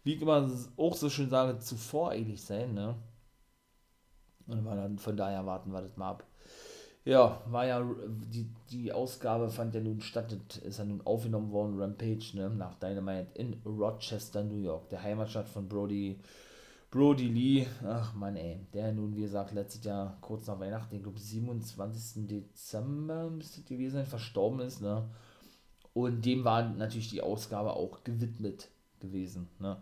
wie 0.04 0.14
ich 0.14 0.23
immer 0.23 0.50
auch 0.76 0.95
so 0.97 1.11
schön 1.11 1.30
sage, 1.30 1.59
zu 1.59 1.76
voreilig 1.76 2.42
sein, 2.42 2.75
ne? 2.75 2.97
Und 4.49 4.64
dann 4.64 4.99
von 4.99 5.16
daher 5.16 5.47
warten 5.47 5.71
wir 5.73 5.80
das 5.83 5.97
mal 5.97 6.11
ab. 6.11 6.25
Ja, 7.09 7.41
war 7.47 7.67
ja, 7.67 7.83
die, 8.07 8.47
die 8.71 8.93
Ausgabe 8.93 9.49
fand 9.49 9.75
ja 9.75 9.81
nun 9.81 10.03
statt, 10.03 10.31
ist 10.62 10.79
ja 10.79 10.85
nun 10.85 11.00
aufgenommen 11.07 11.50
worden, 11.53 11.81
Rampage, 11.81 12.33
ne, 12.35 12.50
nach 12.50 12.75
Dynamite 12.75 13.29
in 13.33 13.55
Rochester, 13.65 14.45
New 14.45 14.59
York, 14.59 14.91
der 14.91 15.03
Heimatstadt 15.03 15.49
von 15.49 15.67
Brody, 15.67 16.19
Brody 16.91 17.29
Lee, 17.29 17.67
ach 17.83 18.12
man 18.12 18.37
ey, 18.37 18.61
der 18.75 18.93
nun, 18.93 19.17
wie 19.17 19.23
gesagt, 19.23 19.55
letztes 19.55 19.85
Jahr 19.85 20.19
kurz 20.21 20.49
nach 20.49 20.61
Weihnachten, 20.61 20.97
ich 20.97 21.03
glaube 21.03 21.19
27. 21.19 22.27
Dezember 22.27 23.31
müsste 23.31 23.62
gewesen 23.62 23.95
sein, 23.95 24.05
verstorben 24.07 24.61
ist, 24.61 24.83
ne? 24.83 25.09
Und 25.95 26.27
dem 26.27 26.45
war 26.45 26.69
natürlich 26.69 27.09
die 27.09 27.23
Ausgabe 27.23 27.73
auch 27.73 28.05
gewidmet 28.05 28.69
gewesen, 29.00 29.49
ne? 29.59 29.79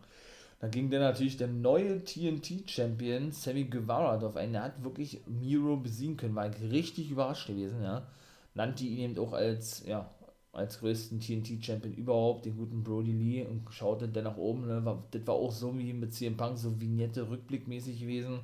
Da 0.58 0.68
ging 0.68 0.90
dann 0.90 1.00
natürlich 1.00 1.36
der 1.36 1.48
neue 1.48 2.02
TNT-Champion 2.02 3.30
Sammy 3.32 3.64
Guevara 3.64 4.16
drauf 4.16 4.36
ein. 4.36 4.52
Der 4.52 4.62
hat 4.62 4.82
wirklich 4.82 5.20
Miro 5.26 5.76
besiegen 5.76 6.16
können, 6.16 6.34
war 6.34 6.50
richtig 6.70 7.10
überrascht 7.10 7.48
gewesen, 7.48 7.82
ja. 7.82 8.06
Nannte 8.54 8.84
ihn 8.84 9.10
eben 9.10 9.18
auch 9.18 9.34
als, 9.34 9.84
ja, 9.86 10.10
als 10.52 10.78
größten 10.80 11.20
TNT-Champion 11.20 11.92
überhaupt, 11.94 12.46
den 12.46 12.56
guten 12.56 12.82
Brody 12.82 13.12
Lee 13.12 13.44
und 13.44 13.70
schaute 13.70 14.08
dann 14.08 14.24
nach 14.24 14.38
oben. 14.38 14.66
Ne? 14.66 14.82
War, 14.84 15.04
das 15.10 15.26
war 15.26 15.34
auch 15.34 15.52
so 15.52 15.78
wie 15.78 15.92
mit 15.92 16.14
CM 16.14 16.38
Punk, 16.38 16.56
so 16.56 16.80
Vignette 16.80 17.28
rückblickmäßig 17.28 18.00
gewesen. 18.00 18.40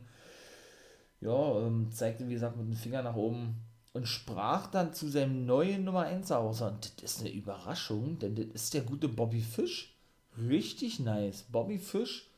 Ja, 1.22 1.66
ähm, 1.66 1.90
zeigte 1.92 2.28
wie 2.28 2.34
gesagt 2.34 2.56
mit 2.56 2.66
dem 2.66 2.76
Finger 2.76 3.02
nach 3.02 3.16
oben 3.16 3.56
und 3.92 4.06
sprach 4.06 4.66
dann 4.68 4.92
zu 4.92 5.08
seinem 5.08 5.46
neuen 5.46 5.84
Nummer 5.84 6.02
1 6.02 6.30
aus. 6.32 6.60
Und 6.60 7.02
das 7.02 7.12
ist 7.12 7.20
eine 7.20 7.32
Überraschung, 7.32 8.18
denn 8.18 8.34
das 8.34 8.46
ist 8.46 8.74
der 8.74 8.82
gute 8.82 9.08
Bobby 9.08 9.40
Fish. 9.40 9.94
Richtig 10.38 11.00
nice. 11.00 11.44
Bobby 11.50 11.78
Fish 11.78 12.28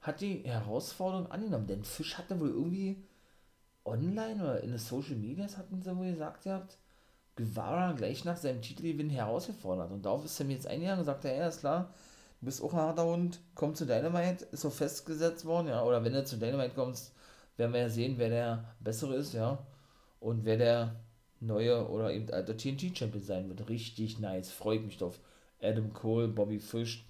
hat 0.00 0.20
die 0.20 0.44
Herausforderung 0.44 1.30
angenommen, 1.30 1.66
denn 1.66 1.84
Fish 1.84 2.18
hatte 2.18 2.38
wohl 2.38 2.50
irgendwie 2.50 3.02
online 3.84 4.42
oder 4.42 4.60
in 4.60 4.70
den 4.70 4.78
Social 4.78 5.16
Medias 5.16 5.56
hatten 5.56 5.82
sie 5.82 5.96
wohl 5.96 6.10
gesagt 6.10 6.44
gehabt, 6.44 6.76
Guevara 7.36 7.92
gleich 7.92 8.24
nach 8.24 8.36
seinem 8.36 8.62
Titelgewinn 8.62 9.10
herausgefordert. 9.10 9.90
Und 9.90 10.04
darauf 10.04 10.24
ist 10.24 10.36
Sam 10.36 10.50
jetzt 10.50 10.66
eingegangen 10.66 11.00
und 11.00 11.06
sagte, 11.06 11.28
ja, 11.28 11.48
ist 11.48 11.60
klar, 11.60 11.92
du 12.40 12.46
bist 12.46 12.62
auch 12.62 12.72
ein 12.72 12.80
harter 12.80 13.06
Hund, 13.06 13.40
komm 13.54 13.74
zu 13.74 13.86
Dynamite, 13.86 14.44
ist 14.52 14.60
so 14.60 14.70
festgesetzt 14.70 15.44
worden, 15.44 15.68
ja, 15.68 15.82
oder 15.82 16.04
wenn 16.04 16.12
du 16.12 16.24
zu 16.24 16.36
Dynamite 16.36 16.74
kommst, 16.74 17.12
werden 17.56 17.72
wir 17.72 17.80
ja 17.80 17.88
sehen, 17.88 18.14
wer 18.18 18.28
der 18.28 18.74
bessere 18.80 19.16
ist, 19.16 19.32
ja, 19.32 19.58
und 20.20 20.44
wer 20.44 20.56
der 20.56 20.96
neue 21.40 21.88
oder 21.88 22.12
eben 22.12 22.30
alter 22.30 22.56
TNT-Champion 22.56 23.22
sein 23.22 23.48
wird. 23.48 23.68
Richtig 23.68 24.18
nice, 24.18 24.50
freut 24.50 24.84
mich 24.84 24.98
drauf. 24.98 25.20
Adam 25.60 25.92
Cole, 25.92 26.28
Bobby 26.28 26.58
Fish 26.58 27.04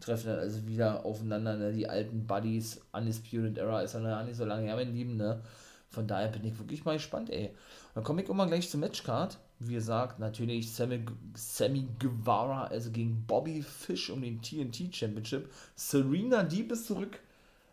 treffen 0.00 0.28
dann 0.28 0.38
also 0.38 0.66
wieder 0.66 1.04
aufeinander, 1.04 1.56
ne? 1.56 1.72
die 1.72 1.88
alten 1.88 2.26
Buddies, 2.26 2.80
Undisputed 2.92 3.58
Era 3.58 3.82
ist 3.82 3.94
ja 3.94 4.22
nicht 4.22 4.36
so 4.36 4.44
lange 4.44 4.66
her, 4.66 4.76
mein 4.76 4.94
Lieben, 4.94 5.16
ne, 5.16 5.42
von 5.90 6.06
daher 6.06 6.28
bin 6.28 6.44
ich 6.44 6.58
wirklich 6.58 6.84
mal 6.84 6.94
gespannt, 6.94 7.30
ey. 7.30 7.50
Dann 7.94 8.04
komme 8.04 8.22
ich 8.22 8.28
immer 8.28 8.46
gleich 8.46 8.68
zur 8.68 8.80
Matchcard. 8.80 9.38
Wie 9.58 9.74
gesagt, 9.74 10.18
natürlich 10.18 10.72
Sammy, 10.72 11.04
Sammy 11.34 11.88
Guevara, 11.98 12.66
also 12.66 12.90
gegen 12.90 13.24
Bobby 13.26 13.62
Fish 13.62 14.10
um 14.10 14.22
den 14.22 14.40
TNT 14.40 14.94
Championship. 14.94 15.50
Serena 15.74 16.42
Deep 16.42 16.70
ist 16.72 16.86
zurück 16.86 17.18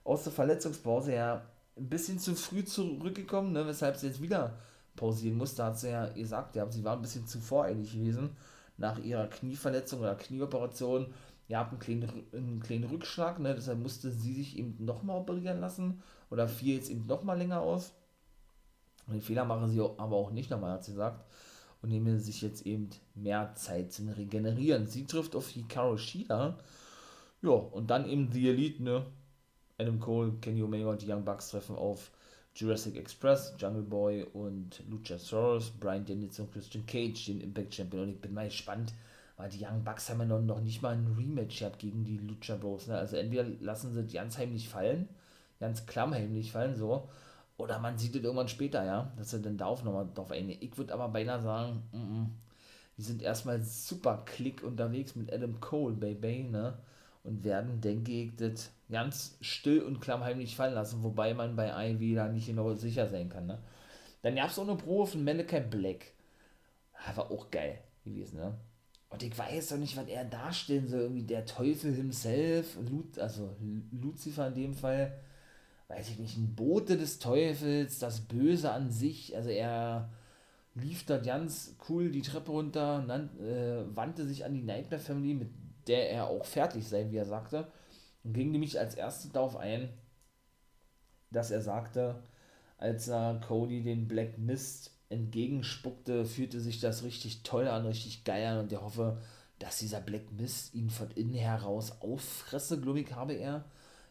aus 0.03 0.24
der 0.24 0.34
Verletzungspause. 0.34 1.13
Ja, 1.13 1.46
ein 1.77 1.89
bisschen 1.89 2.17
zu 2.17 2.36
früh 2.36 2.63
zurückgekommen, 2.63 3.51
ne, 3.51 3.67
weshalb 3.67 3.98
sie 3.98 4.08
jetzt 4.08 4.22
wieder 4.22 4.58
pausieren 4.96 5.38
musste. 5.38 5.63
Hat 5.63 5.77
sie 5.77 5.89
ja 5.89 6.08
gesagt, 6.08 6.55
ja, 6.55 6.72
sie 6.72 6.84
war 6.84 6.96
ein 6.96 7.01
bisschen 7.01 7.27
zu 7.27 7.39
voreilig 7.39 7.91
gewesen 7.91 8.29
nach 8.77 8.98
ihrer 9.00 9.27
Knieverletzung 9.27 10.00
oder 10.00 10.15
Knieoperation. 10.15 11.08
Ihr 11.48 11.60
habt 11.60 11.72
einen 11.72 11.80
kleinen, 11.80 12.24
einen 12.34 12.60
kleinen 12.60 12.86
Rückschlag, 12.86 13.40
ne, 13.40 13.54
deshalb 13.54 13.80
musste 13.80 14.12
sie 14.12 14.34
sich 14.34 14.58
eben 14.58 14.84
nochmal 14.84 15.20
operieren 15.20 15.60
lassen 15.60 16.02
oder 16.30 16.48
fiel 16.48 16.75
jetzt 16.75 16.90
eben 16.90 17.06
nochmal 17.06 17.38
länger 17.38 17.62
aus. 17.62 17.94
Den 19.08 19.22
Fehler 19.22 19.46
machen 19.46 19.70
sie 19.70 19.80
aber 19.80 20.16
auch 20.16 20.32
nicht 20.32 20.50
nochmal, 20.50 20.72
hat 20.72 20.84
sie 20.84 20.94
gesagt 20.94 21.24
und 21.82 21.90
nehmen 21.90 22.20
sich 22.20 22.42
jetzt 22.42 22.66
eben 22.66 22.90
mehr 23.14 23.54
Zeit 23.56 23.94
zum 23.94 24.10
Regenerieren. 24.10 24.88
Sie 24.88 25.06
trifft 25.06 25.36
auf 25.36 25.50
Hikaru 25.50 25.98
Shida. 25.98 26.58
Ja, 27.44 27.52
und 27.52 27.92
dann 27.92 28.10
eben 28.10 28.32
die 28.32 28.50
Elite, 28.50 28.82
ne? 28.82 29.06
Adam 29.78 30.00
Cole, 30.00 30.34
Kenny 30.42 30.64
Omega 30.64 30.90
und 30.90 31.02
die 31.02 31.12
Young 31.12 31.24
Bucks 31.24 31.50
treffen 31.50 31.75
auf 31.75 32.10
Jurassic 32.56 32.96
Express, 32.96 33.54
Jungle 33.60 33.84
Boy 33.84 34.24
und 34.24 34.82
Luchasaurus, 34.90 35.70
Brian 35.72 36.06
Danielson 36.06 36.46
und 36.46 36.54
Christian 36.54 36.86
Cage, 36.86 37.25
den 37.25 37.42
Impact 37.42 37.75
Champion. 37.75 38.04
Und 38.04 38.10
ich 38.12 38.22
bin 38.22 38.34
mal 38.34 38.46
gespannt, 38.46 38.94
weil 39.38 39.50
die 39.50 39.63
Young 39.63 39.84
Bucks 39.84 40.10
haben 40.10 40.20
ja 40.20 40.25
noch, 40.25 40.62
nicht 40.62 40.82
mal 40.82 40.96
ein 40.96 41.15
Rematch 41.18 41.60
gehabt 41.60 41.80
gegen 41.80 42.04
die 42.04 42.18
Lucha 42.18 42.56
Bros. 42.56 42.88
Ne? 42.88 42.98
Also 42.98 43.18
entweder 43.18 43.44
lassen 43.60 43.94
sie 43.94 44.13
ganz 44.13 44.38
heimlich 44.38 44.70
fallen, 44.70 45.10
ganz 45.60 45.86
klammheimlich 45.86 46.51
fallen, 46.51 46.75
so, 46.75 47.10
oder 47.58 47.80
man 47.80 47.98
sieht 47.98 48.15
es 48.15 48.24
irgendwann 48.24 48.48
später, 48.50 48.84
ja, 48.86 49.12
dass 49.18 49.34
er 49.34 49.39
dann 49.39 49.58
darauf 49.58 49.84
nochmal 49.84 50.08
drauf 50.13 50.32
eingeht. 50.32 50.62
Ich 50.62 50.77
würde 50.77 50.94
aber 50.94 51.08
beinahe 51.10 51.42
sagen, 51.42 51.84
mm 51.92 51.98
-mm, 51.98 52.27
die 52.98 53.01
sind 53.01 53.22
erstmal 53.22 53.62
super 53.62 54.24
klick 54.25 54.63
unterwegs 54.63 55.15
mit 55.15 55.32
Adam 55.32 55.60
Cole, 55.60 55.96
Baby, 55.96 56.44
ne? 56.44 56.77
Und 57.24 57.44
werden, 57.44 57.82
denke 57.82 58.12
ich, 58.12 58.36
das 58.36 58.72
ganz 58.89 59.38
still 59.42 59.82
und 59.82 60.00
klammheimlich 60.00 60.56
fallen 60.56 60.75
lassen, 60.75 61.04
wobei 61.04 61.34
man 61.34 61.56
bei 61.56 61.92
Ivy 61.92 62.15
da 62.15 62.27
nicht 62.27 62.48
genau 62.48 62.74
sicher 62.74 63.08
sein 63.10 63.30
kann, 63.30 63.48
ne? 63.48 63.60
Dann 64.22 64.36
gab 64.36 64.50
es 64.50 64.60
auch 64.60 64.68
eine 64.68 64.75
Probe 64.75 65.08
von 65.08 65.24
Malachi 65.24 65.60
Black. 65.62 66.13
Ah, 66.94 67.15
war 67.18 67.32
auch 67.32 67.51
geil 67.51 67.80
gewesen, 68.04 68.38
ne? 68.39 68.56
Und 69.15 69.24
ich 69.24 69.38
weiß 69.38 69.69
doch 69.69 69.77
nicht, 69.77 69.95
was 69.95 70.07
er 70.07 70.25
darstellen 70.25 70.88
soll. 70.89 71.01
Irgendwie 71.01 71.24
der 71.24 71.45
Teufel 71.45 71.93
himself, 71.93 72.77
also 73.17 73.55
Lucifer 73.91 74.48
in 74.48 74.55
dem 74.55 74.74
Fall 74.74 75.17
weiß 75.88 76.10
ich 76.10 76.19
nicht, 76.19 76.38
ein 76.38 76.55
Bote 76.55 76.98
des 76.98 77.19
Teufels, 77.19 78.00
das 78.00 78.22
Böse 78.22 78.72
an 78.72 78.91
sich. 78.91 79.36
Also 79.36 79.50
er 79.50 80.10
lief 80.74 81.05
da 81.05 81.17
ganz 81.17 81.75
cool 81.88 82.12
die 82.12 82.22
Treppe 82.22 82.51
runter, 82.51 83.01
nannt, 83.01 83.39
äh, 83.39 83.95
wandte 83.95 84.25
sich 84.25 84.43
an 84.45 84.53
die 84.53 84.63
Nightmare 84.63 85.01
Family, 85.01 85.34
mit 85.34 85.50
der 85.88 86.12
er 86.12 86.27
auch 86.27 86.45
fertig 86.45 86.88
sei, 86.88 87.10
wie 87.12 87.17
er 87.17 87.25
sagte, 87.25 87.72
und 88.24 88.34
ging 88.34 88.51
nämlich 88.51 88.79
als 88.79 88.95
erstes 88.95 89.31
darauf 89.31 89.55
ein, 89.55 89.89
dass 91.31 91.51
er 91.51 91.62
sagte, 91.62 92.24
als 92.77 93.07
er 93.07 93.39
Cody 93.48 93.84
den 93.84 94.07
Black 94.07 94.38
Mist 94.38 94.91
entgegenspuckte, 95.10 96.26
fühlte 96.26 96.60
sich 96.60 96.80
das 96.80 97.04
richtig 97.04 97.44
toll 97.44 97.68
an, 97.68 97.86
richtig 97.86 98.24
geil 98.24 98.46
an 98.46 98.60
und 98.60 98.72
er 98.72 98.82
hoffe, 98.82 99.22
dass 99.60 99.80
dieser 99.80 100.02
Black 100.02 100.32
Mist 100.32 100.74
ihn 100.74 100.90
von 100.90 101.12
innen 101.12 101.36
heraus 101.36 102.02
auffresse, 102.02 102.80
glaube 102.82 103.02
ich, 103.02 103.14
habe 103.14 103.34
er 103.34 103.66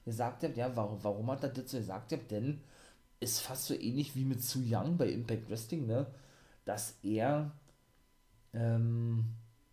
gesagt. 0.05 0.43
Ja, 0.57 0.75
warum, 0.77 1.03
warum 1.03 1.31
hat 1.31 1.43
er 1.43 1.51
das 1.51 1.71
so 1.71 1.79
gesagt? 1.79 2.13
Denn 2.31 2.61
ist 3.21 3.41
fast 3.41 3.67
so 3.67 3.75
ähnlich 3.75 4.15
wie 4.15 4.25
mit 4.25 4.43
Su 4.43 4.61
Young 4.65 4.97
bei 4.97 5.09
Impact 5.09 5.51
Wrestling, 5.51 5.87
ne, 5.87 6.07
dass 6.65 6.99
er, 7.03 7.53
ähm, 8.53 9.25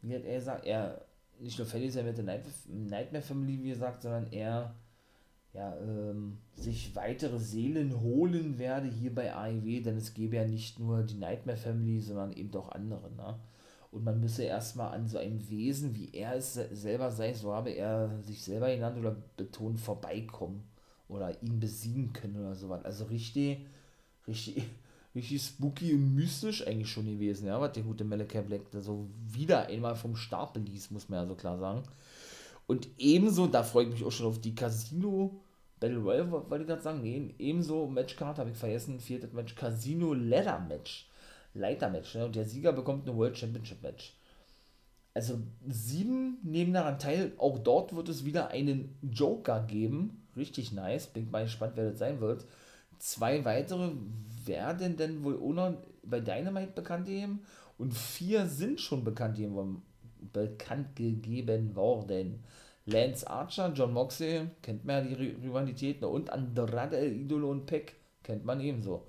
wie 0.02 0.16
hat 0.16 0.24
er 0.24 0.36
gesagt, 0.36 0.66
er 0.66 1.06
nicht 1.40 1.58
nur 1.58 1.68
sein 1.68 2.06
mit 2.06 2.18
der 2.18 2.42
Nightmare 2.68 3.24
Family, 3.24 3.62
wie 3.64 3.70
gesagt, 3.70 4.04
sondern 4.04 4.32
er 4.32 4.76
ja, 5.54 5.78
ähm, 5.78 6.38
sich 6.56 6.96
weitere 6.96 7.40
Seelen 7.40 8.02
holen 8.02 8.58
werde 8.58 8.88
hier 8.88 9.14
bei 9.14 9.34
AEW, 9.36 9.82
denn 9.82 9.98
es 9.98 10.14
gäbe 10.14 10.38
ja 10.38 10.48
nicht 10.48 10.80
nur 10.80 11.04
die 11.04 11.18
Nightmare 11.18 11.58
Family, 11.58 12.00
sondern 12.00 12.32
eben 12.34 12.54
auch 12.56 12.70
andere, 12.70 13.12
ne? 13.12 13.40
und 13.92 14.06
man 14.06 14.20
müsse 14.20 14.44
erstmal 14.44 14.94
an 14.94 15.08
so 15.08 15.18
einem 15.18 15.50
Wesen, 15.50 15.96
wie 15.96 16.10
er 16.14 16.36
es 16.36 16.54
selber 16.54 17.12
sei, 17.12 17.34
so 17.34 17.54
habe 17.54 17.72
er 17.72 18.22
sich 18.22 18.42
selber 18.42 18.74
genannt 18.74 18.98
oder 18.98 19.16
betont, 19.36 19.80
vorbeikommen 19.80 20.64
oder 21.10 21.42
ihn 21.44 21.60
besiegen 21.60 22.14
können 22.14 22.38
oder 22.38 22.56
sowas. 22.56 22.86
Also 22.86 23.06
richtig, 23.06 23.66
richtig, 24.28 24.64
richtig 25.16 25.42
spooky 25.42 25.94
und 25.94 26.16
mystisch 26.16 26.66
eigentlich 26.66 26.90
schon 26.90 27.06
gewesen, 27.06 27.48
ja, 27.48 27.60
was 27.60 27.74
der 27.74 27.84
gute 27.84 28.06
Malachi 28.06 28.42
Black 28.42 28.72
da 28.72 28.80
so 28.80 29.10
wieder 29.28 29.68
einmal 29.68 29.96
vom 29.96 30.16
Stapel 30.16 30.64
ließ, 30.64 30.92
muss 30.92 31.10
man 31.10 31.24
ja 31.24 31.28
so 31.28 31.36
klar 31.36 31.58
sagen. 31.58 31.84
Und 32.72 32.88
ebenso, 32.98 33.48
da 33.48 33.64
freue 33.64 33.84
ich 33.88 33.92
mich 33.92 34.06
auch 34.06 34.14
schon 34.14 34.28
auf 34.28 34.40
die 34.40 34.56
Casino 34.56 35.42
Battle 35.82 35.98
Royale, 35.98 36.32
wollte 36.32 36.62
ich 36.62 36.68
gerade 36.68 36.82
sagen, 36.82 37.02
nee, 37.02 37.36
ebenso 37.38 37.86
Matchcard 37.86 38.38
habe 38.40 38.52
ich 38.52 38.56
vergessen, 38.56 39.02
viertes 39.02 39.34
Match, 39.34 39.56
Casino 39.56 40.14
Leather 40.14 40.58
Match. 40.70 41.10
Leitermatch. 41.54 42.16
Ne? 42.16 42.26
Und 42.28 42.36
der 42.38 42.46
Sieger 42.46 42.72
bekommt 42.72 43.10
ein 43.10 43.18
World 43.18 43.38
Championship 43.38 43.84
Match. 43.84 44.14
Also 45.14 45.42
sieben 45.68 46.38
nehmen 46.44 46.72
daran 46.72 46.98
teil. 46.98 47.34
Auch 47.40 47.60
dort 47.60 47.94
wird 47.94 48.08
es 48.08 48.24
wieder 48.24 48.52
einen 48.52 48.98
Joker 49.02 49.66
geben. 49.68 50.26
Richtig 50.38 50.72
nice. 50.72 51.08
Bin 51.08 51.30
mal 51.30 51.44
gespannt, 51.44 51.74
wer 51.76 51.90
das 51.90 52.00
sein 52.00 52.22
wird. 52.22 52.46
Zwei 53.00 53.44
weitere 53.44 53.92
werden 54.46 54.96
denn 54.96 55.26
wohl 55.26 55.54
noch 55.54 55.74
bei 56.04 56.22
Dynamite 56.22 56.72
bekannt 56.72 57.08
geben. 57.08 57.42
Und 57.78 57.94
vier 57.94 58.46
sind 58.46 58.80
schon 58.80 59.04
bekannt 59.04 59.36
gegeben, 59.36 59.82
bekannt 60.32 60.96
gegeben 60.96 61.76
worden. 61.76 62.42
Lance 62.86 63.30
Archer, 63.30 63.72
John 63.74 63.94
Moxley, 63.94 64.48
kennt 64.62 64.86
man 64.86 65.10
ja 65.10 65.16
die 65.16 65.36
Rivalitäten. 65.44 66.06
Und 66.06 66.32
Andrade, 66.32 67.06
Idolo 67.06 67.52
und 67.52 67.66
Peck 67.66 67.96
kennt 68.24 68.46
man 68.46 68.60
ebenso 68.60 69.06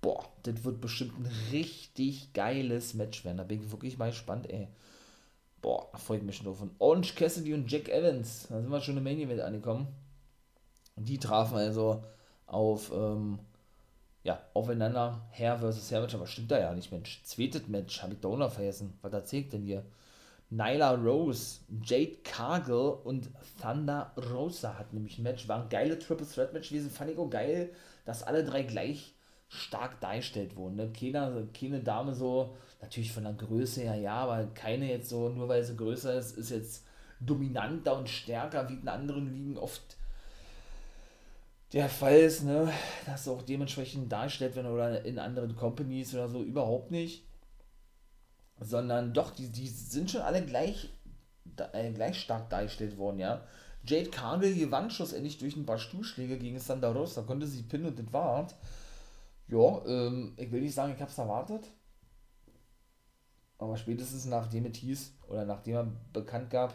boah, 0.00 0.24
das 0.42 0.64
wird 0.64 0.80
bestimmt 0.80 1.18
ein 1.18 1.30
richtig 1.52 2.32
geiles 2.32 2.94
Match 2.94 3.24
werden. 3.24 3.38
Da 3.38 3.44
bin 3.44 3.62
ich 3.62 3.70
wirklich 3.70 3.98
mal 3.98 4.10
gespannt, 4.10 4.50
ey. 4.50 4.68
Boah, 5.60 5.88
da 5.92 5.98
freue 5.98 6.18
ich 6.18 6.24
mich 6.24 6.36
schon 6.36 6.46
drauf. 6.46 6.62
Und 6.62 6.72
Orange 6.78 7.14
Cassidy 7.14 7.52
und 7.52 7.70
Jack 7.70 7.88
Evans, 7.88 8.46
da 8.48 8.60
sind 8.60 8.70
wir 8.70 8.80
schon 8.80 8.96
im 8.96 9.04
Main 9.04 9.18
Event 9.18 9.40
angekommen. 9.40 9.88
Die 10.96 11.18
trafen 11.18 11.58
also 11.58 12.02
auf, 12.46 12.90
ähm, 12.94 13.38
ja, 14.22 14.40
aufeinander, 14.54 15.26
Herr 15.30 15.58
versus 15.58 15.90
Herr 15.90 16.00
Match, 16.00 16.14
aber 16.14 16.26
stimmt 16.26 16.50
da 16.50 16.58
ja 16.58 16.72
nicht, 16.74 16.90
Mensch. 16.92 17.22
Zweites 17.24 17.68
Match, 17.68 18.02
habe 18.02 18.14
ich 18.14 18.20
da 18.20 18.28
auch 18.28 18.36
noch 18.36 18.52
vergessen. 18.52 18.98
Was 19.02 19.12
erzählt 19.12 19.52
denn 19.52 19.62
hier? 19.62 19.84
Nyla 20.50 20.94
Rose, 20.94 21.60
Jade 21.84 22.18
Cargill 22.24 22.98
und 23.04 23.30
Thunder 23.60 24.12
Rosa 24.32 24.76
hatten 24.76 24.96
nämlich 24.96 25.18
ein 25.18 25.22
Match. 25.22 25.46
War 25.48 25.62
ein 25.62 25.68
geiles 25.68 26.04
Triple 26.04 26.26
Threat 26.26 26.52
Match 26.52 26.70
gewesen. 26.70 26.90
Fand 26.90 27.10
ich 27.10 27.18
auch 27.18 27.30
geil, 27.30 27.70
dass 28.04 28.24
alle 28.24 28.44
drei 28.44 28.62
gleich 28.62 29.14
stark 29.48 30.00
dargestellt 30.00 30.56
wurden. 30.56 30.76
Ne? 30.76 30.92
Keine, 30.92 31.48
keine 31.58 31.80
Dame 31.80 32.14
so, 32.14 32.56
natürlich 32.80 33.12
von 33.12 33.24
der 33.24 33.32
Größe 33.32 33.82
her, 33.82 33.96
ja, 33.96 34.14
aber 34.14 34.46
keine 34.54 34.88
jetzt 34.88 35.08
so, 35.08 35.28
nur 35.28 35.48
weil 35.48 35.64
sie 35.64 35.76
größer 35.76 36.14
ist, 36.14 36.36
ist 36.36 36.50
jetzt 36.50 36.86
dominanter 37.20 37.98
und 37.98 38.08
stärker 38.08 38.68
wie 38.68 38.74
in 38.74 38.88
anderen 38.88 39.32
Ligen 39.32 39.58
oft 39.58 39.82
der 41.72 41.88
Fall 41.88 42.18
ist, 42.18 42.42
ne, 42.44 42.72
dass 43.06 43.28
auch 43.28 43.42
dementsprechend 43.42 44.10
dargestellt 44.10 44.56
werden 44.56 44.72
oder 44.72 45.04
in 45.04 45.18
anderen 45.18 45.54
Companies 45.54 46.14
oder 46.14 46.28
so 46.28 46.42
überhaupt 46.42 46.90
nicht. 46.90 47.24
Sondern 48.60 49.12
doch, 49.14 49.30
die, 49.30 49.48
die 49.48 49.68
sind 49.68 50.10
schon 50.10 50.20
alle 50.20 50.44
gleich, 50.44 50.90
äh, 51.72 51.90
gleich 51.92 52.20
stark 52.20 52.50
dargestellt 52.50 52.96
worden, 52.98 53.18
ja. 53.18 53.42
Jade 53.86 54.10
Cargill 54.10 54.54
gewann 54.54 54.90
schlussendlich 54.90 55.38
durch 55.38 55.56
ein 55.56 55.64
paar 55.64 55.78
Stuhlschläge 55.78 56.38
gegen 56.38 56.58
Sandra 56.58 56.92
Ross, 56.92 57.14
da 57.14 57.22
konnte 57.22 57.46
sie 57.46 57.62
pinnen 57.62 57.86
und 57.86 57.98
das 57.98 58.12
war 58.12 58.46
Ja, 59.48 59.82
ähm, 59.86 60.34
ich 60.36 60.52
will 60.52 60.60
nicht 60.60 60.74
sagen, 60.74 60.92
ich 60.94 61.00
hab's 61.00 61.18
erwartet. 61.18 61.66
Aber 63.58 63.76
spätestens 63.76 64.24
nachdem 64.26 64.66
es 64.66 64.78
hieß, 64.78 65.12
oder 65.28 65.44
nachdem 65.44 65.74
er 65.74 65.92
bekannt 66.12 66.50
gab, 66.50 66.74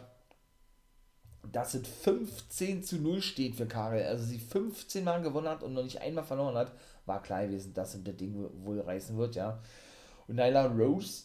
dass 1.52 1.74
es 1.74 1.86
15 1.86 2.82
zu 2.82 2.96
0 2.96 3.22
steht 3.22 3.56
für 3.56 3.66
Karel, 3.66 4.04
also 4.04 4.24
sie 4.24 4.38
15 4.38 5.04
Mal 5.04 5.22
gewonnen 5.22 5.48
hat 5.48 5.62
und 5.62 5.74
noch 5.74 5.82
nicht 5.82 6.00
einmal 6.00 6.24
verloren 6.24 6.56
hat, 6.56 6.72
war 7.04 7.22
klar 7.22 7.46
gewesen, 7.46 7.74
dass 7.74 7.92
sie 7.92 8.02
das 8.02 8.16
Ding 8.16 8.34
wohl 8.64 8.80
reißen 8.80 9.16
wird, 9.16 9.36
ja. 9.36 9.60
Und 10.26 10.36
Nyla 10.36 10.66
Rose, 10.66 11.24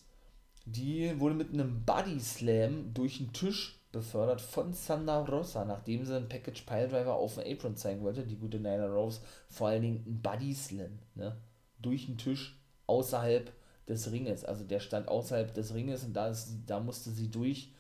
die 0.65 1.19
wurde 1.19 1.35
mit 1.35 1.53
einem 1.53 1.83
Body 1.85 2.19
Slam 2.19 2.93
durch 2.93 3.17
den 3.17 3.33
Tisch 3.33 3.79
befördert 3.91 4.41
von 4.41 4.73
Sandra 4.73 5.19
Rosa, 5.25 5.65
nachdem 5.65 6.05
sie 6.05 6.15
einen 6.15 6.29
Package 6.29 6.61
Piledriver 6.61 7.15
auf 7.15 7.35
dem 7.35 7.51
Apron 7.51 7.75
zeigen 7.75 8.01
wollte, 8.01 8.23
die 8.23 8.37
gute 8.37 8.59
Nyla 8.59 8.87
Rose, 8.87 9.21
vor 9.49 9.67
allen 9.67 9.81
Dingen 9.81 10.03
ein 10.07 10.21
Body 10.21 10.53
Slam, 10.53 10.99
ne, 11.15 11.35
durch 11.81 12.05
den 12.05 12.17
Tisch 12.17 12.57
außerhalb 12.87 13.51
des 13.87 14.11
Ringes, 14.11 14.45
also 14.45 14.63
der 14.63 14.79
stand 14.79 15.07
außerhalb 15.09 15.53
des 15.53 15.73
Ringes 15.73 16.03
und 16.03 16.13
da, 16.13 16.29
ist, 16.29 16.59
da 16.67 16.79
musste 16.79 17.09
sie 17.09 17.29
durch 17.29 17.71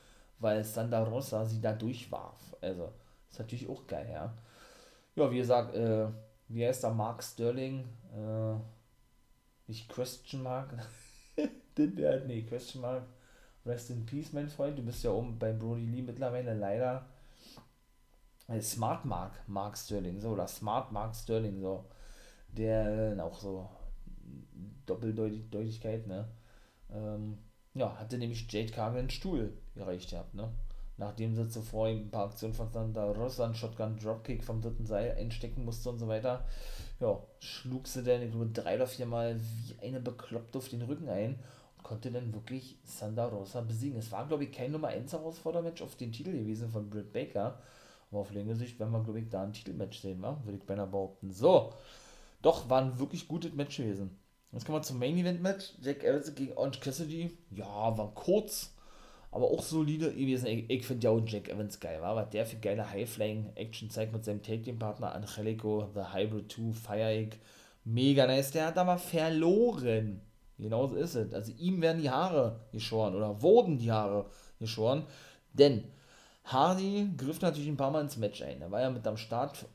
weil 0.41 0.63
Sandra 0.63 1.03
Rosa 1.03 1.45
sie 1.45 1.61
da 1.61 1.71
durchwarf. 1.71 2.55
Also, 2.59 2.91
ist 3.29 3.39
natürlich 3.39 3.69
auch 3.69 3.87
geil, 3.87 4.09
ja. 4.11 4.33
Ja, 5.15 5.31
wie 5.31 5.37
gesagt, 5.37 5.75
äh, 5.75 6.07
wie 6.47 6.65
heißt 6.65 6.83
der 6.83 6.91
Mark 6.91 7.23
Sterling? 7.23 7.87
Äh, 8.13 8.55
nicht 9.67 9.87
Christian 9.87 10.43
Mark? 10.43 10.73
nee, 11.77 12.43
Christian 12.43 12.81
Mark. 12.81 13.03
Rest 13.65 13.91
in 13.91 14.05
Peace, 14.05 14.33
mein 14.33 14.49
Freund. 14.49 14.77
Du 14.77 14.83
bist 14.83 15.03
ja 15.03 15.11
oben 15.11 15.37
bei 15.37 15.53
Brody 15.53 15.85
Lee 15.85 16.01
mittlerweile 16.01 16.53
leider. 16.55 17.05
Äh, 18.47 18.61
Smart 18.61 19.05
Mark, 19.05 19.33
Mark 19.47 19.77
Sterling, 19.77 20.19
so, 20.19 20.29
oder 20.29 20.47
Smart 20.47 20.91
Mark 20.91 21.15
Sterling, 21.15 21.61
so. 21.61 21.85
Der 22.49 23.15
äh, 23.15 23.19
auch 23.19 23.39
so 23.39 23.69
Doppeldeutigkeit, 24.85 26.07
ne? 26.07 26.27
Ähm, 26.91 27.37
ja, 27.73 27.97
hatte 27.97 28.17
nämlich 28.17 28.51
Jade 28.51 28.71
Cargill 28.71 28.99
einen 28.99 29.09
Stuhl 29.09 29.53
gereicht 29.75 30.09
gehabt, 30.09 30.33
ne? 30.33 30.51
Nachdem 30.97 31.35
sie 31.35 31.47
zuvor 31.47 31.87
ein 31.87 32.11
paar 32.11 32.25
Aktionen 32.25 32.53
von 32.53 32.69
Santa 32.71 33.11
Rosa, 33.11 33.45
einen 33.45 33.55
Shotgun 33.55 33.97
Dropkick 33.97 34.43
vom 34.43 34.61
dritten 34.61 34.85
Seil 34.85 35.15
einstecken 35.17 35.63
musste 35.63 35.89
und 35.89 35.99
so 35.99 36.07
weiter, 36.07 36.45
ja, 36.99 37.17
schlug 37.39 37.87
sie 37.87 38.03
dann, 38.03 38.21
ich 38.21 38.31
glaube, 38.31 38.47
drei 38.47 38.75
oder 38.75 38.87
vier 38.87 39.05
Mal 39.05 39.39
wie 39.39 39.79
eine 39.87 39.99
Bekloppte 39.99 40.57
auf 40.57 40.69
den 40.69 40.81
Rücken 40.81 41.09
ein 41.09 41.39
konnte 41.83 42.11
dann 42.11 42.33
wirklich 42.33 42.77
Santa 42.83 43.25
Rosa 43.25 43.61
besiegen. 43.61 43.99
Es 43.99 44.11
war, 44.11 44.27
glaube 44.27 44.45
ich, 44.45 44.51
kein 44.51 44.71
Nummer 44.71 44.89
1 44.89 45.13
Herausfordermatch 45.13 45.81
auf 45.81 45.95
den 45.95 46.11
Titel 46.11 46.31
gewesen 46.31 46.69
von 46.69 46.89
Britt 46.89 47.11
Baker, 47.13 47.59
aber 48.09 48.19
auf 48.19 48.31
längere 48.31 48.55
Sicht 48.55 48.79
werden 48.79 48.91
wir, 48.91 49.03
glaube 49.03 49.19
ich, 49.19 49.29
da 49.29 49.43
ein 49.43 49.53
Titelmatch 49.53 49.99
sehen, 49.99 50.21
wa? 50.21 50.39
würde 50.43 50.57
ich 50.57 50.63
beinahe 50.63 50.87
behaupten. 50.87 51.31
So, 51.31 51.73
doch, 52.41 52.69
war 52.69 52.81
ein 52.81 52.99
wirklich 52.99 53.27
gutes 53.27 53.53
Match 53.53 53.77
gewesen. 53.77 54.17
Jetzt 54.51 54.65
kommen 54.65 54.77
wir 54.79 54.83
zum 54.83 54.99
Main 54.99 55.17
Event 55.17 55.41
Match. 55.41 55.73
Jack 55.81 56.03
Evans 56.03 56.35
gegen 56.35 56.53
Orange 56.57 56.79
Cassidy. 56.81 57.37
Ja, 57.51 57.97
war 57.97 58.13
kurz, 58.13 58.73
aber 59.31 59.45
auch 59.45 59.63
solide 59.63 60.11
gewesen. 60.11 60.47
Ich, 60.47 60.69
ich 60.69 60.85
finde 60.85 61.05
ja 61.05 61.11
auch 61.11 61.21
Jack 61.25 61.47
Evans 61.49 61.79
geil, 61.79 62.01
war, 62.01 62.15
was 62.15 62.29
der 62.31 62.45
für 62.45 62.57
geile 62.57 62.89
High-Flying-Action 62.89 63.89
zeigt 63.89 64.11
mit 64.11 64.25
seinem 64.25 64.43
Take-Team-Partner 64.43 65.13
Angelico, 65.13 65.89
The 65.93 66.13
Hybrid 66.13 66.51
2, 66.51 66.73
Fire 66.73 67.29
Mega 67.83 68.27
nice. 68.27 68.51
Der 68.51 68.67
hat 68.67 68.77
aber 68.77 68.97
verloren. 68.97 70.21
Genauso 70.61 70.95
ist 70.95 71.15
es. 71.15 71.33
Also 71.33 71.51
ihm 71.57 71.81
werden 71.81 72.01
die 72.01 72.09
Haare 72.11 72.59
geschoren 72.71 73.15
oder 73.15 73.41
wurden 73.41 73.79
die 73.79 73.91
Haare 73.91 74.27
geschoren. 74.59 75.03
Denn 75.53 75.83
Hardy 76.45 77.09
griff 77.17 77.41
natürlich 77.41 77.67
ein 77.67 77.77
paar 77.77 77.91
Mal 77.91 78.01
ins 78.01 78.17
Match 78.17 78.41
ein. 78.43 78.61
Er 78.61 78.71
war 78.71 78.81
ja 78.81 78.89
mit 78.89 79.05
am 79.07 79.17
Start, 79.17 79.65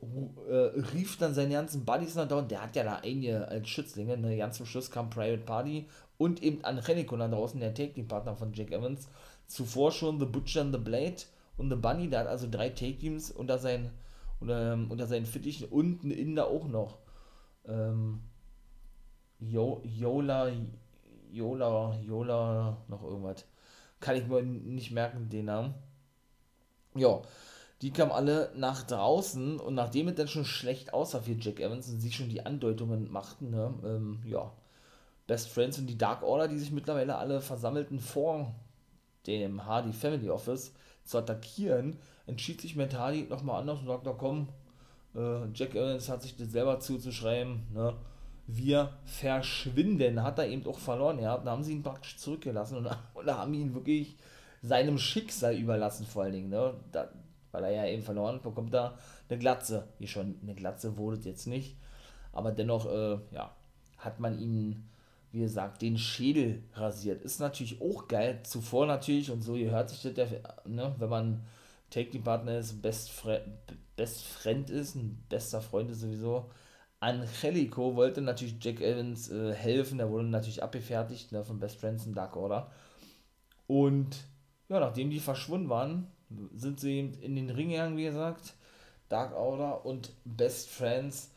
äh, 0.48 0.54
rief 0.94 1.16
dann 1.18 1.34
seine 1.34 1.54
ganzen 1.54 1.84
Buddies 1.84 2.14
nach 2.14 2.28
da 2.28 2.40
der 2.40 2.62
hat 2.62 2.76
ja 2.76 2.84
da 2.84 3.00
einige 3.02 3.48
als 3.48 3.68
Schützlinge. 3.68 4.16
Ne? 4.16 4.36
Ganz 4.36 4.58
zum 4.58 4.66
Schluss 4.66 4.90
kam 4.90 5.10
Private 5.10 5.44
Party 5.44 5.88
und 6.18 6.42
eben 6.42 6.64
Angelico 6.64 7.16
da 7.16 7.28
draußen, 7.28 7.58
der 7.60 7.74
Take-Team-Partner 7.74 8.36
von 8.36 8.52
Jack 8.52 8.70
Evans. 8.70 9.08
Zuvor 9.48 9.92
schon 9.92 10.18
The 10.18 10.26
Butcher 10.26 10.62
and 10.62 10.74
the 10.74 10.80
Blade 10.80 11.16
und 11.56 11.70
The 11.70 11.76
Bunny, 11.76 12.08
der 12.08 12.20
hat 12.20 12.26
also 12.26 12.48
drei 12.50 12.68
Take-Teams 12.68 13.30
unter, 13.32 13.60
unter, 14.40 14.72
ähm, 14.72 14.90
unter 14.90 15.06
seinen 15.06 15.26
Fittichen 15.26 15.68
und 15.68 16.04
ein 16.04 16.10
Inder 16.10 16.48
auch 16.48 16.66
noch. 16.68 16.98
Ähm, 17.66 18.22
Yola, 19.40 20.50
Yola, 21.30 21.98
Yola, 22.00 22.76
noch 22.88 23.02
irgendwas. 23.02 23.44
Kann 24.00 24.16
ich 24.16 24.26
mir 24.26 24.42
nicht 24.42 24.90
merken, 24.90 25.28
den 25.28 25.46
Namen. 25.46 25.74
Ja, 26.94 27.20
die 27.82 27.92
kamen 27.92 28.12
alle 28.12 28.52
nach 28.56 28.82
draußen 28.84 29.60
und 29.60 29.74
nachdem 29.74 30.08
es 30.08 30.14
dann 30.14 30.28
schon 30.28 30.46
schlecht 30.46 30.94
aussah 30.94 31.20
für 31.20 31.36
Jack 31.38 31.60
Evans 31.60 31.88
und 31.88 32.00
sie 32.00 32.12
schon 32.12 32.30
die 32.30 32.44
Andeutungen 32.44 33.10
machten, 33.10 33.50
ne, 33.50 33.74
ähm, 33.84 34.22
ja, 34.24 34.50
Best 35.26 35.48
Friends 35.48 35.78
und 35.78 35.86
die 35.86 35.98
Dark 35.98 36.22
Order, 36.22 36.48
die 36.48 36.58
sich 36.58 36.70
mittlerweile 36.70 37.16
alle 37.16 37.40
versammelten 37.40 38.00
vor 38.00 38.54
dem 39.26 39.66
Hardy 39.66 39.92
Family 39.92 40.30
Office 40.30 40.72
zu 41.04 41.18
attackieren, 41.18 41.98
entschied 42.26 42.60
sich 42.60 42.76
Matt 42.76 42.94
Hardy 42.94 43.26
nochmal 43.28 43.60
anders 43.60 43.80
und 43.80 43.86
sagte, 43.86 44.14
komm, 44.16 44.48
äh, 45.14 45.46
Jack 45.52 45.74
Evans 45.74 46.08
hat 46.08 46.22
sich 46.22 46.36
das 46.36 46.48
selber 46.48 46.80
zuzuschreiben, 46.80 47.66
ne, 47.74 47.94
wir 48.46 48.92
verschwinden, 49.04 50.22
hat 50.22 50.38
er 50.38 50.48
eben 50.48 50.66
auch 50.66 50.78
verloren, 50.78 51.18
ja, 51.18 51.36
da 51.38 51.50
haben 51.50 51.64
sie 51.64 51.72
ihn 51.72 51.82
praktisch 51.82 52.16
zurückgelassen 52.16 52.78
und, 52.78 52.88
und 53.14 53.26
haben 53.30 53.54
ihn 53.54 53.74
wirklich 53.74 54.16
seinem 54.62 54.98
Schicksal 54.98 55.56
überlassen, 55.56 56.06
vor 56.06 56.24
allen 56.24 56.32
Dingen, 56.32 56.48
ne? 56.48 56.74
Da, 56.92 57.08
weil 57.52 57.64
er 57.64 57.70
ja 57.70 57.86
eben 57.86 58.02
verloren 58.02 58.40
bekommt 58.42 58.74
da 58.74 58.98
eine 59.28 59.38
Glatze. 59.38 59.88
Wie 59.98 60.06
schon, 60.06 60.36
eine 60.42 60.54
Glatze 60.54 60.98
wurde 60.98 61.20
jetzt 61.20 61.46
nicht. 61.46 61.76
Aber 62.32 62.52
dennoch, 62.52 62.86
äh, 62.86 63.18
ja, 63.30 63.54
hat 63.96 64.20
man 64.20 64.38
ihm, 64.38 64.84
wie 65.32 65.40
gesagt, 65.40 65.80
den 65.80 65.96
Schädel 65.96 66.62
rasiert. 66.74 67.22
Ist 67.22 67.40
natürlich 67.40 67.80
auch 67.80 68.08
geil. 68.08 68.40
Zuvor 68.42 68.86
natürlich, 68.86 69.30
und 69.30 69.42
so 69.42 69.56
hört 69.56 69.88
sich 69.88 70.02
das, 70.02 70.14
der, 70.14 70.28
ne, 70.66 70.94
wenn 70.98 71.08
man 71.08 71.44
Take-Team-Partner 71.90 72.58
ist, 72.58 72.82
Best, 72.82 73.10
Fre 73.10 73.42
Best 73.96 74.24
Friend 74.24 74.68
ist, 74.68 74.94
ein 74.94 75.24
bester 75.30 75.62
Freund 75.62 75.90
ist 75.90 76.00
sowieso. 76.00 76.50
Angelico 77.00 77.94
wollte 77.94 78.22
natürlich 78.22 78.56
Jack 78.60 78.80
Evans 78.80 79.30
äh, 79.30 79.52
helfen, 79.52 79.98
der 79.98 80.10
wurde 80.10 80.24
natürlich 80.26 80.62
abgefertigt 80.62 81.32
ne, 81.32 81.44
von 81.44 81.58
Best 81.58 81.78
Friends 81.78 82.06
in 82.06 82.14
Dark 82.14 82.36
Order. 82.36 82.70
Und 83.66 84.16
ja, 84.68 84.80
nachdem 84.80 85.10
die 85.10 85.20
verschwunden 85.20 85.68
waren, 85.68 86.10
sind 86.54 86.80
sie 86.80 87.00
in 87.00 87.36
den 87.36 87.50
Ring 87.50 87.70
gegangen, 87.70 87.96
wie 87.96 88.04
gesagt. 88.04 88.54
Dark 89.08 89.34
Order 89.34 89.84
und 89.84 90.12
Best 90.24 90.68
Friends 90.70 91.30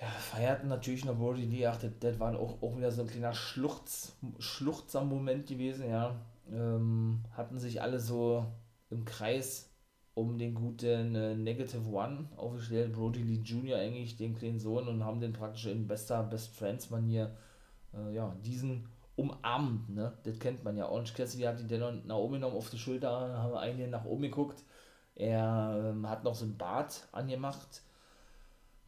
ja, 0.00 0.08
feierten 0.08 0.68
natürlich 0.68 1.04
noch 1.04 1.16
Brody 1.16 1.44
Lee. 1.44 1.66
Ach, 1.66 1.76
das, 1.76 1.92
das 2.00 2.18
war 2.18 2.36
auch, 2.38 2.60
auch 2.60 2.76
wieder 2.76 2.90
so 2.90 3.02
ein 3.02 3.08
kleiner 3.08 3.34
Schluchz, 3.34 4.16
Schluchzer-Moment 4.38 5.46
gewesen, 5.46 5.88
ja. 5.88 6.16
Ähm, 6.50 7.22
hatten 7.36 7.60
sich 7.60 7.80
alle 7.80 8.00
so 8.00 8.44
im 8.90 9.04
Kreis 9.04 9.71
um 10.14 10.38
den 10.38 10.54
guten 10.54 11.14
äh, 11.14 11.34
Negative 11.34 11.88
One 11.90 12.28
aufgestellt. 12.36 12.92
Brody 12.92 13.22
Lee 13.22 13.42
Jr. 13.42 13.78
eigentlich, 13.78 14.16
den 14.16 14.34
kleinen 14.34 14.58
Sohn, 14.58 14.88
und 14.88 15.04
haben 15.04 15.20
den 15.20 15.32
praktisch 15.32 15.66
in 15.66 15.86
bester 15.86 16.22
Best 16.22 16.54
Friends-Manier 16.56 17.34
äh, 17.94 18.14
ja, 18.14 18.34
diesen 18.44 18.86
umarmt, 19.16 19.90
ne? 19.90 20.12
Das 20.24 20.38
kennt 20.38 20.64
man 20.64 20.76
ja. 20.76 20.88
Orange 20.88 21.14
Cassidy 21.14 21.44
hat 21.44 21.60
ihn 21.60 21.68
dann 21.68 22.06
nach 22.06 22.16
oben 22.16 22.34
genommen 22.34 22.56
auf 22.56 22.70
die 22.70 22.78
Schulter, 22.78 23.10
haben 23.10 23.54
einige 23.54 23.88
nach 23.88 24.04
oben 24.04 24.22
geguckt. 24.22 24.62
Er 25.14 25.92
ähm, 25.92 26.08
hat 26.08 26.24
noch 26.24 26.34
so 26.34 26.44
ein 26.46 26.56
Bart 26.56 27.06
angemacht. 27.12 27.82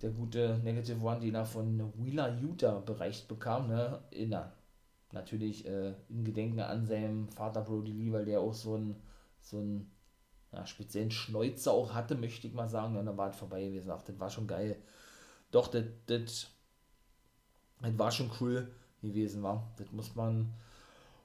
Der 0.02 0.10
gute 0.10 0.58
Negative 0.62 1.02
One, 1.02 1.20
den 1.20 1.34
er 1.34 1.46
von 1.46 1.92
Wheeler 1.96 2.36
Utah 2.40 2.80
bereicht 2.80 3.28
bekam, 3.28 3.68
ne? 3.68 4.00
In 4.10 4.30
der, 4.30 4.52
natürlich 5.12 5.66
äh, 5.66 5.94
in 6.08 6.24
Gedenken 6.24 6.60
an 6.60 6.86
seinem 6.86 7.28
Vater 7.28 7.62
Brody 7.62 7.92
Lee, 7.92 8.12
weil 8.12 8.24
der 8.24 8.40
auch 8.40 8.54
so 8.54 8.76
ein 8.76 8.96
so 9.40 9.58
ein 9.58 9.90
ja, 10.54 10.66
speziellen 10.66 11.10
Schnäuzer 11.10 11.72
auch 11.72 11.92
hatte, 11.94 12.14
möchte 12.14 12.46
ich 12.46 12.54
mal 12.54 12.68
sagen. 12.68 12.94
Dann 12.94 13.16
war 13.16 13.30
es 13.30 13.36
vorbei 13.36 13.64
gewesen. 13.64 13.90
Ach, 13.90 14.02
das 14.02 14.18
war 14.18 14.30
schon 14.30 14.46
geil. 14.46 14.76
Doch, 15.50 15.68
das, 15.68 15.84
das, 16.06 16.46
das 17.80 17.98
war 17.98 18.10
schon 18.10 18.30
cool 18.40 18.70
gewesen 19.02 19.42
war. 19.42 19.72
Das 19.76 19.90
muss 19.92 20.14
man 20.14 20.52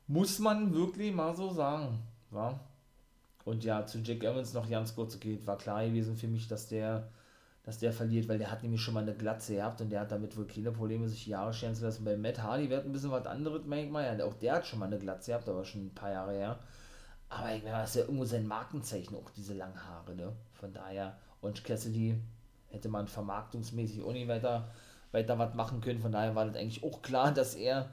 Muss 0.08 0.40
man 0.40 0.74
wirklich 0.74 1.14
mal 1.14 1.36
so 1.36 1.52
sagen. 1.52 2.00
Ja? 2.32 2.60
Und 3.46 3.64
ja, 3.64 3.86
zu 3.86 4.00
Jack 4.00 4.24
Evans 4.24 4.54
noch 4.54 4.70
ganz 4.70 4.96
kurz 4.96 5.20
geht, 5.20 5.46
war 5.48 5.58
klar 5.58 5.86
gewesen 5.86 6.16
für 6.18 6.28
mich, 6.28 6.48
dass 6.48 6.68
der, 6.68 7.10
dass 7.64 7.80
der 7.80 7.94
verliert, 7.94 8.28
weil 8.28 8.38
der 8.38 8.52
hat 8.52 8.64
nämlich 8.64 8.82
schon 8.82 8.96
mal 8.96 9.04
eine 9.04 9.14
Glatze 9.14 9.56
gehabt 9.56 9.82
und 9.82 9.90
der 9.92 10.02
hat 10.02 10.12
damit 10.12 10.36
wohl 10.36 10.46
keine 10.46 10.72
Probleme, 10.72 11.08
sich 11.08 11.28
Jahre 11.28 11.54
scheren 11.54 11.76
zu 11.76 11.84
lassen. 11.86 12.04
Bei 12.04 12.18
Matt 12.18 12.42
Hardy 12.42 12.70
wird 12.70 12.86
ein 12.86 12.92
bisschen 12.92 13.12
was 13.12 13.26
anderes, 13.26 13.62
manchmal. 13.66 14.18
Ja, 14.18 14.26
auch 14.26 14.34
der 14.34 14.56
hat 14.56 14.68
schon 14.68 14.80
mal 14.80 14.88
eine 14.88 15.00
Glatze 15.00 15.32
gehabt, 15.32 15.48
aber 15.48 15.64
schon 15.64 15.86
ein 15.88 15.96
paar 15.96 16.12
Jahre 16.12 16.34
her. 16.34 16.60
Aber 17.30 17.54
ich 17.54 17.64
meine, 17.64 17.78
das 17.78 17.92
ist 17.92 17.96
ja 17.96 18.02
irgendwo 18.02 18.26
sein 18.26 18.48
Markenzeichen, 18.48 19.16
auch 19.16 19.30
diese 19.30 19.54
langen 19.54 19.84
Haare, 19.86 20.16
ne? 20.16 20.34
Von 20.54 20.74
daher, 20.74 21.18
und 21.42 21.64
Cassidy 21.64 22.20
hätte 22.68 22.90
man 22.90 23.08
vermarktungsmäßig 23.08 24.04
nicht 24.04 24.28
weiter, 24.28 24.70
weiter 25.12 25.38
was 25.38 25.54
machen 25.54 25.82
können. 25.82 26.00
Von 26.00 26.12
daher 26.12 26.36
war 26.36 26.46
das 26.46 26.56
eigentlich 26.56 26.84
auch 26.84 27.02
klar, 27.02 27.32
dass 27.32 27.56
er 27.56 27.90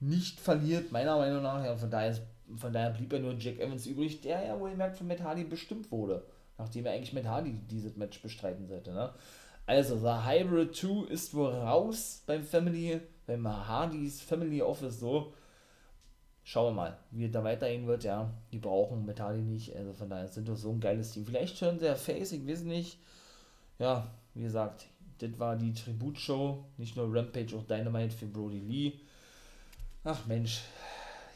nicht 0.00 0.40
verliert, 0.40 0.92
meiner 0.92 1.16
Meinung 1.16 1.42
nach. 1.42 1.64
Ja, 1.64 1.76
von 1.76 1.90
daher, 1.90 2.16
von 2.56 2.72
daher 2.72 2.90
blieb 2.90 3.12
er 3.12 3.20
nur 3.20 3.34
Jack 3.38 3.58
Evans 3.58 3.86
übrig, 3.86 4.20
der 4.22 4.44
ja 4.44 4.58
wohl 4.58 4.74
merkt 4.74 4.96
von 4.96 5.06
Matt 5.06 5.22
Hardy 5.22 5.44
bestimmt 5.44 5.90
wurde. 5.92 6.24
Nachdem 6.58 6.86
er 6.86 6.92
eigentlich 6.92 7.12
Matt 7.12 7.26
Hardy 7.26 7.52
dieses 7.70 7.96
Match 7.96 8.20
bestreiten 8.20 8.66
sollte, 8.66 8.92
ne? 8.92 9.12
Also, 9.66 9.96
The 9.96 10.28
Hybrid 10.28 10.74
2 10.74 11.12
ist 11.12 11.32
wohl 11.32 11.52
raus 11.52 12.24
beim 12.26 12.42
Family, 12.42 13.00
beim 13.26 13.46
Hardys 13.46 14.20
Family 14.20 14.60
Office 14.60 14.98
so. 14.98 15.32
Schauen 16.42 16.74
wir 16.74 16.82
mal, 16.82 16.98
wie 17.10 17.26
es 17.26 17.32
da 17.32 17.44
weitergehen 17.44 17.86
wird, 17.86 18.04
ja. 18.04 18.32
Die 18.52 18.58
brauchen 18.58 19.06
Metalli 19.06 19.42
nicht, 19.42 19.76
also 19.76 19.92
von 19.92 20.10
daher 20.10 20.28
sind 20.28 20.48
das 20.48 20.62
so 20.62 20.70
ein 20.70 20.80
geiles 20.80 21.12
Team. 21.12 21.26
Vielleicht 21.26 21.56
sie 21.56 21.66
ja 21.80 21.94
Face, 21.94 22.32
ich 22.32 22.46
weiß 22.46 22.62
nicht. 22.62 22.98
Ja, 23.78 24.10
wie 24.34 24.42
gesagt, 24.42 24.86
das 25.18 25.38
war 25.38 25.56
die 25.56 25.72
Tributshow, 25.72 26.64
nicht 26.76 26.96
nur 26.96 27.14
Rampage, 27.14 27.56
auch 27.56 27.64
Dynamite 27.64 28.14
für 28.14 28.26
Brody 28.26 28.58
Lee. 28.58 28.92
Ach 30.02 30.26
Mensch, 30.26 30.62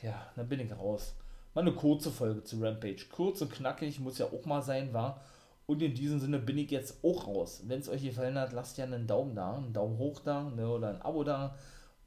ja, 0.03 0.27
dann 0.37 0.49
bin 0.49 0.61
ich 0.61 0.73
raus. 0.73 1.15
Mal 1.55 1.61
eine 1.61 1.73
kurze 1.73 2.11
Folge 2.11 2.43
zu 2.43 2.61
Rampage. 2.61 3.07
Kurz 3.13 3.41
und 3.43 3.53
knackig, 3.53 4.01
muss 4.01 4.19
ja 4.19 4.27
auch 4.27 4.45
mal 4.45 4.63
sein, 4.63 4.93
war. 4.93 5.21
Und 5.67 5.81
in 5.83 5.95
diesem 5.95 6.19
Sinne 6.19 6.39
bin 6.39 6.59
ich 6.59 6.71
jetzt 6.71 7.03
auch 7.05 7.27
raus. 7.27 7.63
Wenn 7.67 7.81
es 7.81 7.89
euch 7.89 8.03
gefallen 8.03 8.39
hat, 8.39 8.53
lasst 8.53 8.77
ja 8.77 8.85
einen 8.85 9.07
Daumen 9.07 9.35
da, 9.35 9.57
einen 9.57 9.73
Daumen 9.73 9.99
hoch 9.99 10.21
da 10.21 10.51
ne, 10.51 10.69
oder 10.69 10.89
ein 10.89 11.01
Abo 11.01 11.25
da 11.25 11.57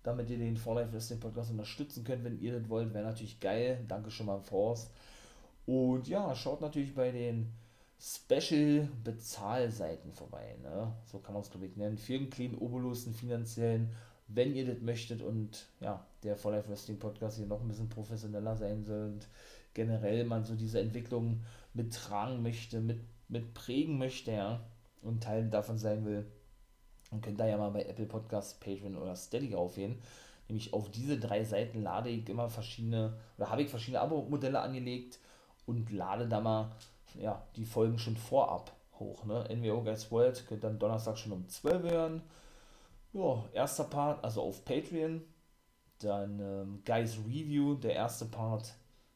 damit 0.04 0.30
ihr 0.30 0.38
den 0.38 0.58
For 0.58 0.76
Life 0.76 0.94
Wrestling 0.94 1.20
Podcast 1.20 1.52
unterstützen 1.52 2.04
könnt, 2.04 2.24
wenn 2.24 2.40
ihr 2.40 2.58
das 2.58 2.70
wollt. 2.70 2.94
Wäre 2.94 3.06
natürlich 3.06 3.40
geil. 3.40 3.84
Danke 3.88 4.12
schon 4.12 4.28
mal 4.28 4.40
im. 4.40 4.90
Und 5.66 6.08
ja, 6.08 6.34
schaut 6.36 6.62
natürlich 6.62 6.96
bei 6.96 7.12
den 7.12 7.52
Special 8.00 8.88
Bezahlseiten 9.04 10.14
vorbei. 10.14 10.56
Ne? 10.62 10.94
So 11.06 11.20
kann 11.20 11.34
man 11.34 11.42
es, 11.42 11.50
glaube 11.50 11.66
ich, 11.66 11.76
nennen. 11.76 11.98
Für 11.98 12.16
einen 12.16 12.30
kleinen 12.30 12.58
Obolus, 12.58 13.06
finanziellen, 13.14 13.90
wenn 14.28 14.56
ihr 14.56 14.66
das 14.66 14.82
möchtet 14.82 15.22
und 15.22 15.68
ja, 15.80 16.06
der 16.24 16.38
For 16.38 16.52
Life 16.52 16.70
Wrestling 16.70 17.00
Podcast 17.00 17.38
hier 17.38 17.48
noch 17.48 17.62
ein 17.62 17.68
bisschen 17.68 17.90
professioneller 17.90 18.56
sein 18.56 18.84
soll 18.84 19.06
und 19.06 19.28
generell 19.74 20.26
man 20.26 20.44
so 20.44 20.56
diese 20.56 20.80
Entwicklung 20.80 21.44
mittragen 21.74 22.42
möchte, 22.42 22.82
mit, 22.82 23.00
mit 23.30 23.54
prägen 23.54 23.98
möchte, 23.98 24.32
ja, 24.32 24.64
und 25.02 25.24
Teil 25.24 25.50
davon 25.50 25.78
sein 25.78 26.06
will 26.06 26.26
und 27.12 27.22
könnt 27.22 27.40
da 27.40 27.48
ja 27.48 27.58
mal 27.58 27.72
bei 27.72 27.84
Apple 27.84 28.06
Podcasts, 28.06 28.56
Patreon 28.56 28.98
oder 28.98 29.16
Steady 29.16 29.56
aufgehen. 29.56 30.02
Nämlich 30.48 30.74
auf 30.74 30.90
diese 30.92 31.20
drei 31.20 31.44
Seiten 31.44 31.82
lade 31.82 32.10
ich 32.10 32.28
immer 32.30 32.50
verschiedene, 32.50 33.18
oder 33.38 33.50
habe 33.50 33.64
ich 33.64 33.70
verschiedene 33.70 34.02
Abo-Modelle 34.02 34.60
angelegt 34.60 35.20
und 35.66 35.92
lade 35.92 36.28
da 36.28 36.40
mal 36.40 36.72
ja, 37.20 37.44
die 37.56 37.66
Folgen 37.66 38.00
schon 38.00 38.16
vorab 38.16 38.72
hoch. 39.00 39.26
Ne? 39.26 39.48
NWO 39.54 39.84
Guys 39.84 40.12
World 40.12 40.46
könnt 40.48 40.64
dann 40.64 40.80
Donnerstag 40.80 41.18
schon 41.18 41.34
um 41.34 41.48
12 41.48 41.92
hören. 41.92 42.22
Ja, 43.14 43.44
erster 43.54 43.86
Part, 43.86 44.24
also 44.24 44.42
auf 44.42 44.64
Patreon. 44.64 45.22
Dann 46.00 46.40
ähm, 46.40 46.82
Guys 46.86 47.18
Review, 47.26 47.76
der 47.76 47.94
erste 47.94 48.26
Part. 48.26 48.74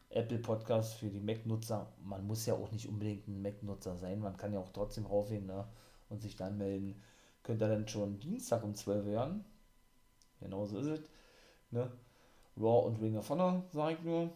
Apple 0.09 0.39
Podcast 0.39 0.95
für 0.95 1.09
die 1.09 1.21
Mac-Nutzer. 1.21 1.87
Man 2.03 2.27
muss 2.27 2.45
ja 2.45 2.53
auch 2.53 2.71
nicht 2.71 2.87
unbedingt 2.89 3.27
ein 3.27 3.41
Mac-Nutzer 3.41 3.95
sein, 3.95 4.19
man 4.19 4.35
kann 4.35 4.51
ja 4.51 4.59
auch 4.59 4.71
trotzdem 4.73 5.05
raufgehen 5.05 5.45
ne? 5.45 5.65
und 6.09 6.21
sich 6.21 6.35
dann 6.35 6.57
melden 6.57 7.01
könnt 7.43 7.61
ihr 7.61 7.67
dann 7.67 7.87
schon 7.87 8.19
Dienstag 8.19 8.63
um 8.63 8.75
12 8.75 9.05
hören. 9.05 9.45
Genau 10.39 10.65
so 10.65 10.79
ist 10.79 10.87
es. 10.87 11.01
Ne? 11.71 11.91
Raw 12.57 12.87
und 12.87 13.01
Ring 13.01 13.17
of 13.17 13.29
Honor, 13.29 13.63
sage 13.71 13.95
ich 13.95 14.03
nur, 14.03 14.31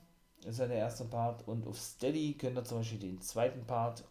ist 0.45 0.59
ja 0.59 0.67
der 0.67 0.77
erste 0.77 1.05
Part. 1.05 1.47
Und 1.47 1.67
auf 1.67 1.79
Steady 1.79 2.33
könnt 2.33 2.57
ihr 2.57 2.63
zum 2.63 2.79
Beispiel 2.79 2.99
den 2.99 3.21
zweiten 3.21 3.65
Part 3.65 4.03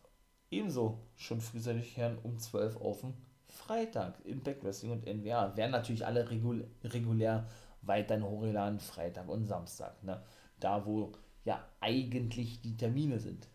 ebenso 0.51 0.99
schon 1.17 1.41
frühzeitig 1.41 1.97
hören 1.97 2.19
um 2.23 2.39
12 2.39 2.77
auf 2.77 3.01
dem 3.01 3.15
Freitag. 3.47 4.25
Impact 4.25 4.65
Wrestling 4.65 4.93
und 4.93 5.07
NWA. 5.07 5.57
Werden 5.57 5.71
natürlich 5.71 6.07
alle 6.07 6.31
regul 6.31 6.69
regulär 6.83 7.47
weiterhin 7.83 8.25
hochgeladen, 8.25 8.81
Freitag 8.81 9.29
und 9.29 9.47
Samstag. 9.47 10.03
Ne? 10.03 10.23
Da, 10.59 10.87
wo 10.87 11.13
ja 11.45 11.63
eigentlich 11.81 12.61
die 12.63 12.77
Termine 12.77 13.19
sind 13.19 13.49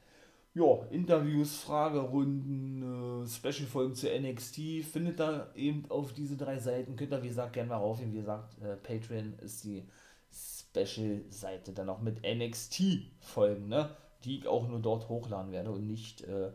ja, 0.54 0.86
Interviews, 0.90 1.58
Fragerunden, 1.58 3.24
äh, 3.24 3.28
Special-Folgen 3.28 3.96
zu 3.96 4.08
NXT 4.10 4.84
findet 4.84 5.20
ihr 5.20 5.52
eben 5.56 5.86
auf 5.90 6.14
diese 6.14 6.38
drei 6.38 6.58
Seiten. 6.58 6.96
Könnt 6.96 7.14
ihr, 7.14 7.22
wie 7.22 7.28
gesagt, 7.28 7.54
gerne 7.54 7.70
mal 7.70 7.78
raufgehen. 7.78 8.12
Wie 8.14 8.18
gesagt, 8.18 8.60
äh, 8.62 8.76
Patreon 8.76 9.34
ist 9.40 9.64
die 9.64 9.84
Special-Seite 10.32 11.74
dann 11.74 11.90
auch 11.90 12.02
mit 12.02 12.22
NXT-Folgen, 12.24 13.68
ne? 13.68 13.90
die 14.24 14.40
ich 14.40 14.48
auch 14.48 14.68
nur 14.68 14.80
dort 14.80 15.08
hochladen 15.08 15.52
werde 15.52 15.72
und 15.72 15.88
nicht 15.88 16.22
äh, 16.22 16.52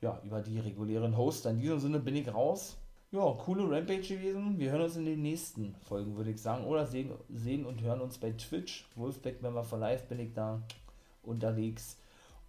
ja, 0.00 0.20
über 0.24 0.40
die 0.40 0.58
regulären 0.58 1.16
Hosts. 1.16 1.46
In 1.46 1.60
diesem 1.60 1.80
Sinne 1.80 2.00
bin 2.00 2.16
ich 2.16 2.32
raus. 2.32 2.76
Ja, 3.12 3.30
coole 3.32 3.64
Rampage 3.64 4.16
gewesen. 4.16 4.58
Wir 4.58 4.70
hören 4.72 4.82
uns 4.82 4.96
in 4.96 5.04
den 5.04 5.20
nächsten 5.20 5.74
Folgen, 5.86 6.16
würde 6.16 6.30
ich 6.30 6.40
sagen. 6.40 6.64
Oder 6.64 6.86
sehen, 6.86 7.12
sehen 7.28 7.66
und 7.66 7.82
hören 7.82 8.00
uns 8.00 8.18
bei 8.18 8.32
Twitch. 8.32 8.86
Wolfpack 8.94 9.42
Member 9.42 9.64
for 9.64 9.78
Life 9.78 10.06
bin 10.08 10.18
ich 10.18 10.32
da 10.32 10.62
unterwegs. 11.22 11.98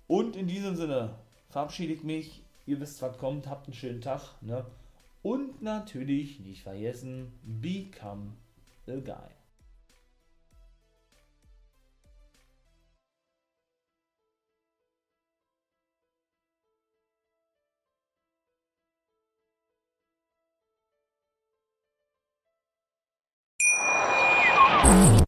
Und 0.07 0.35
in 0.35 0.47
diesem 0.47 0.75
Sinne 0.75 1.15
verabschiede 1.49 1.93
ich 1.93 2.03
mich. 2.03 2.43
Ihr 2.65 2.79
wisst, 2.79 3.01
was 3.01 3.17
kommt. 3.17 3.47
Habt 3.47 3.67
einen 3.67 3.73
schönen 3.73 4.01
Tag. 4.01 4.21
Ne? 4.41 4.65
Und 5.21 5.61
natürlich 5.61 6.39
nicht 6.39 6.63
vergessen, 6.63 7.31
become 7.43 8.33
a 8.87 8.99
guy. 8.99 9.29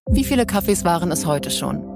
Wie 0.07 0.23
viele 0.23 0.45
Kaffees 0.45 0.85
waren 0.85 1.11
es 1.11 1.25
heute 1.25 1.49
schon? 1.49 1.94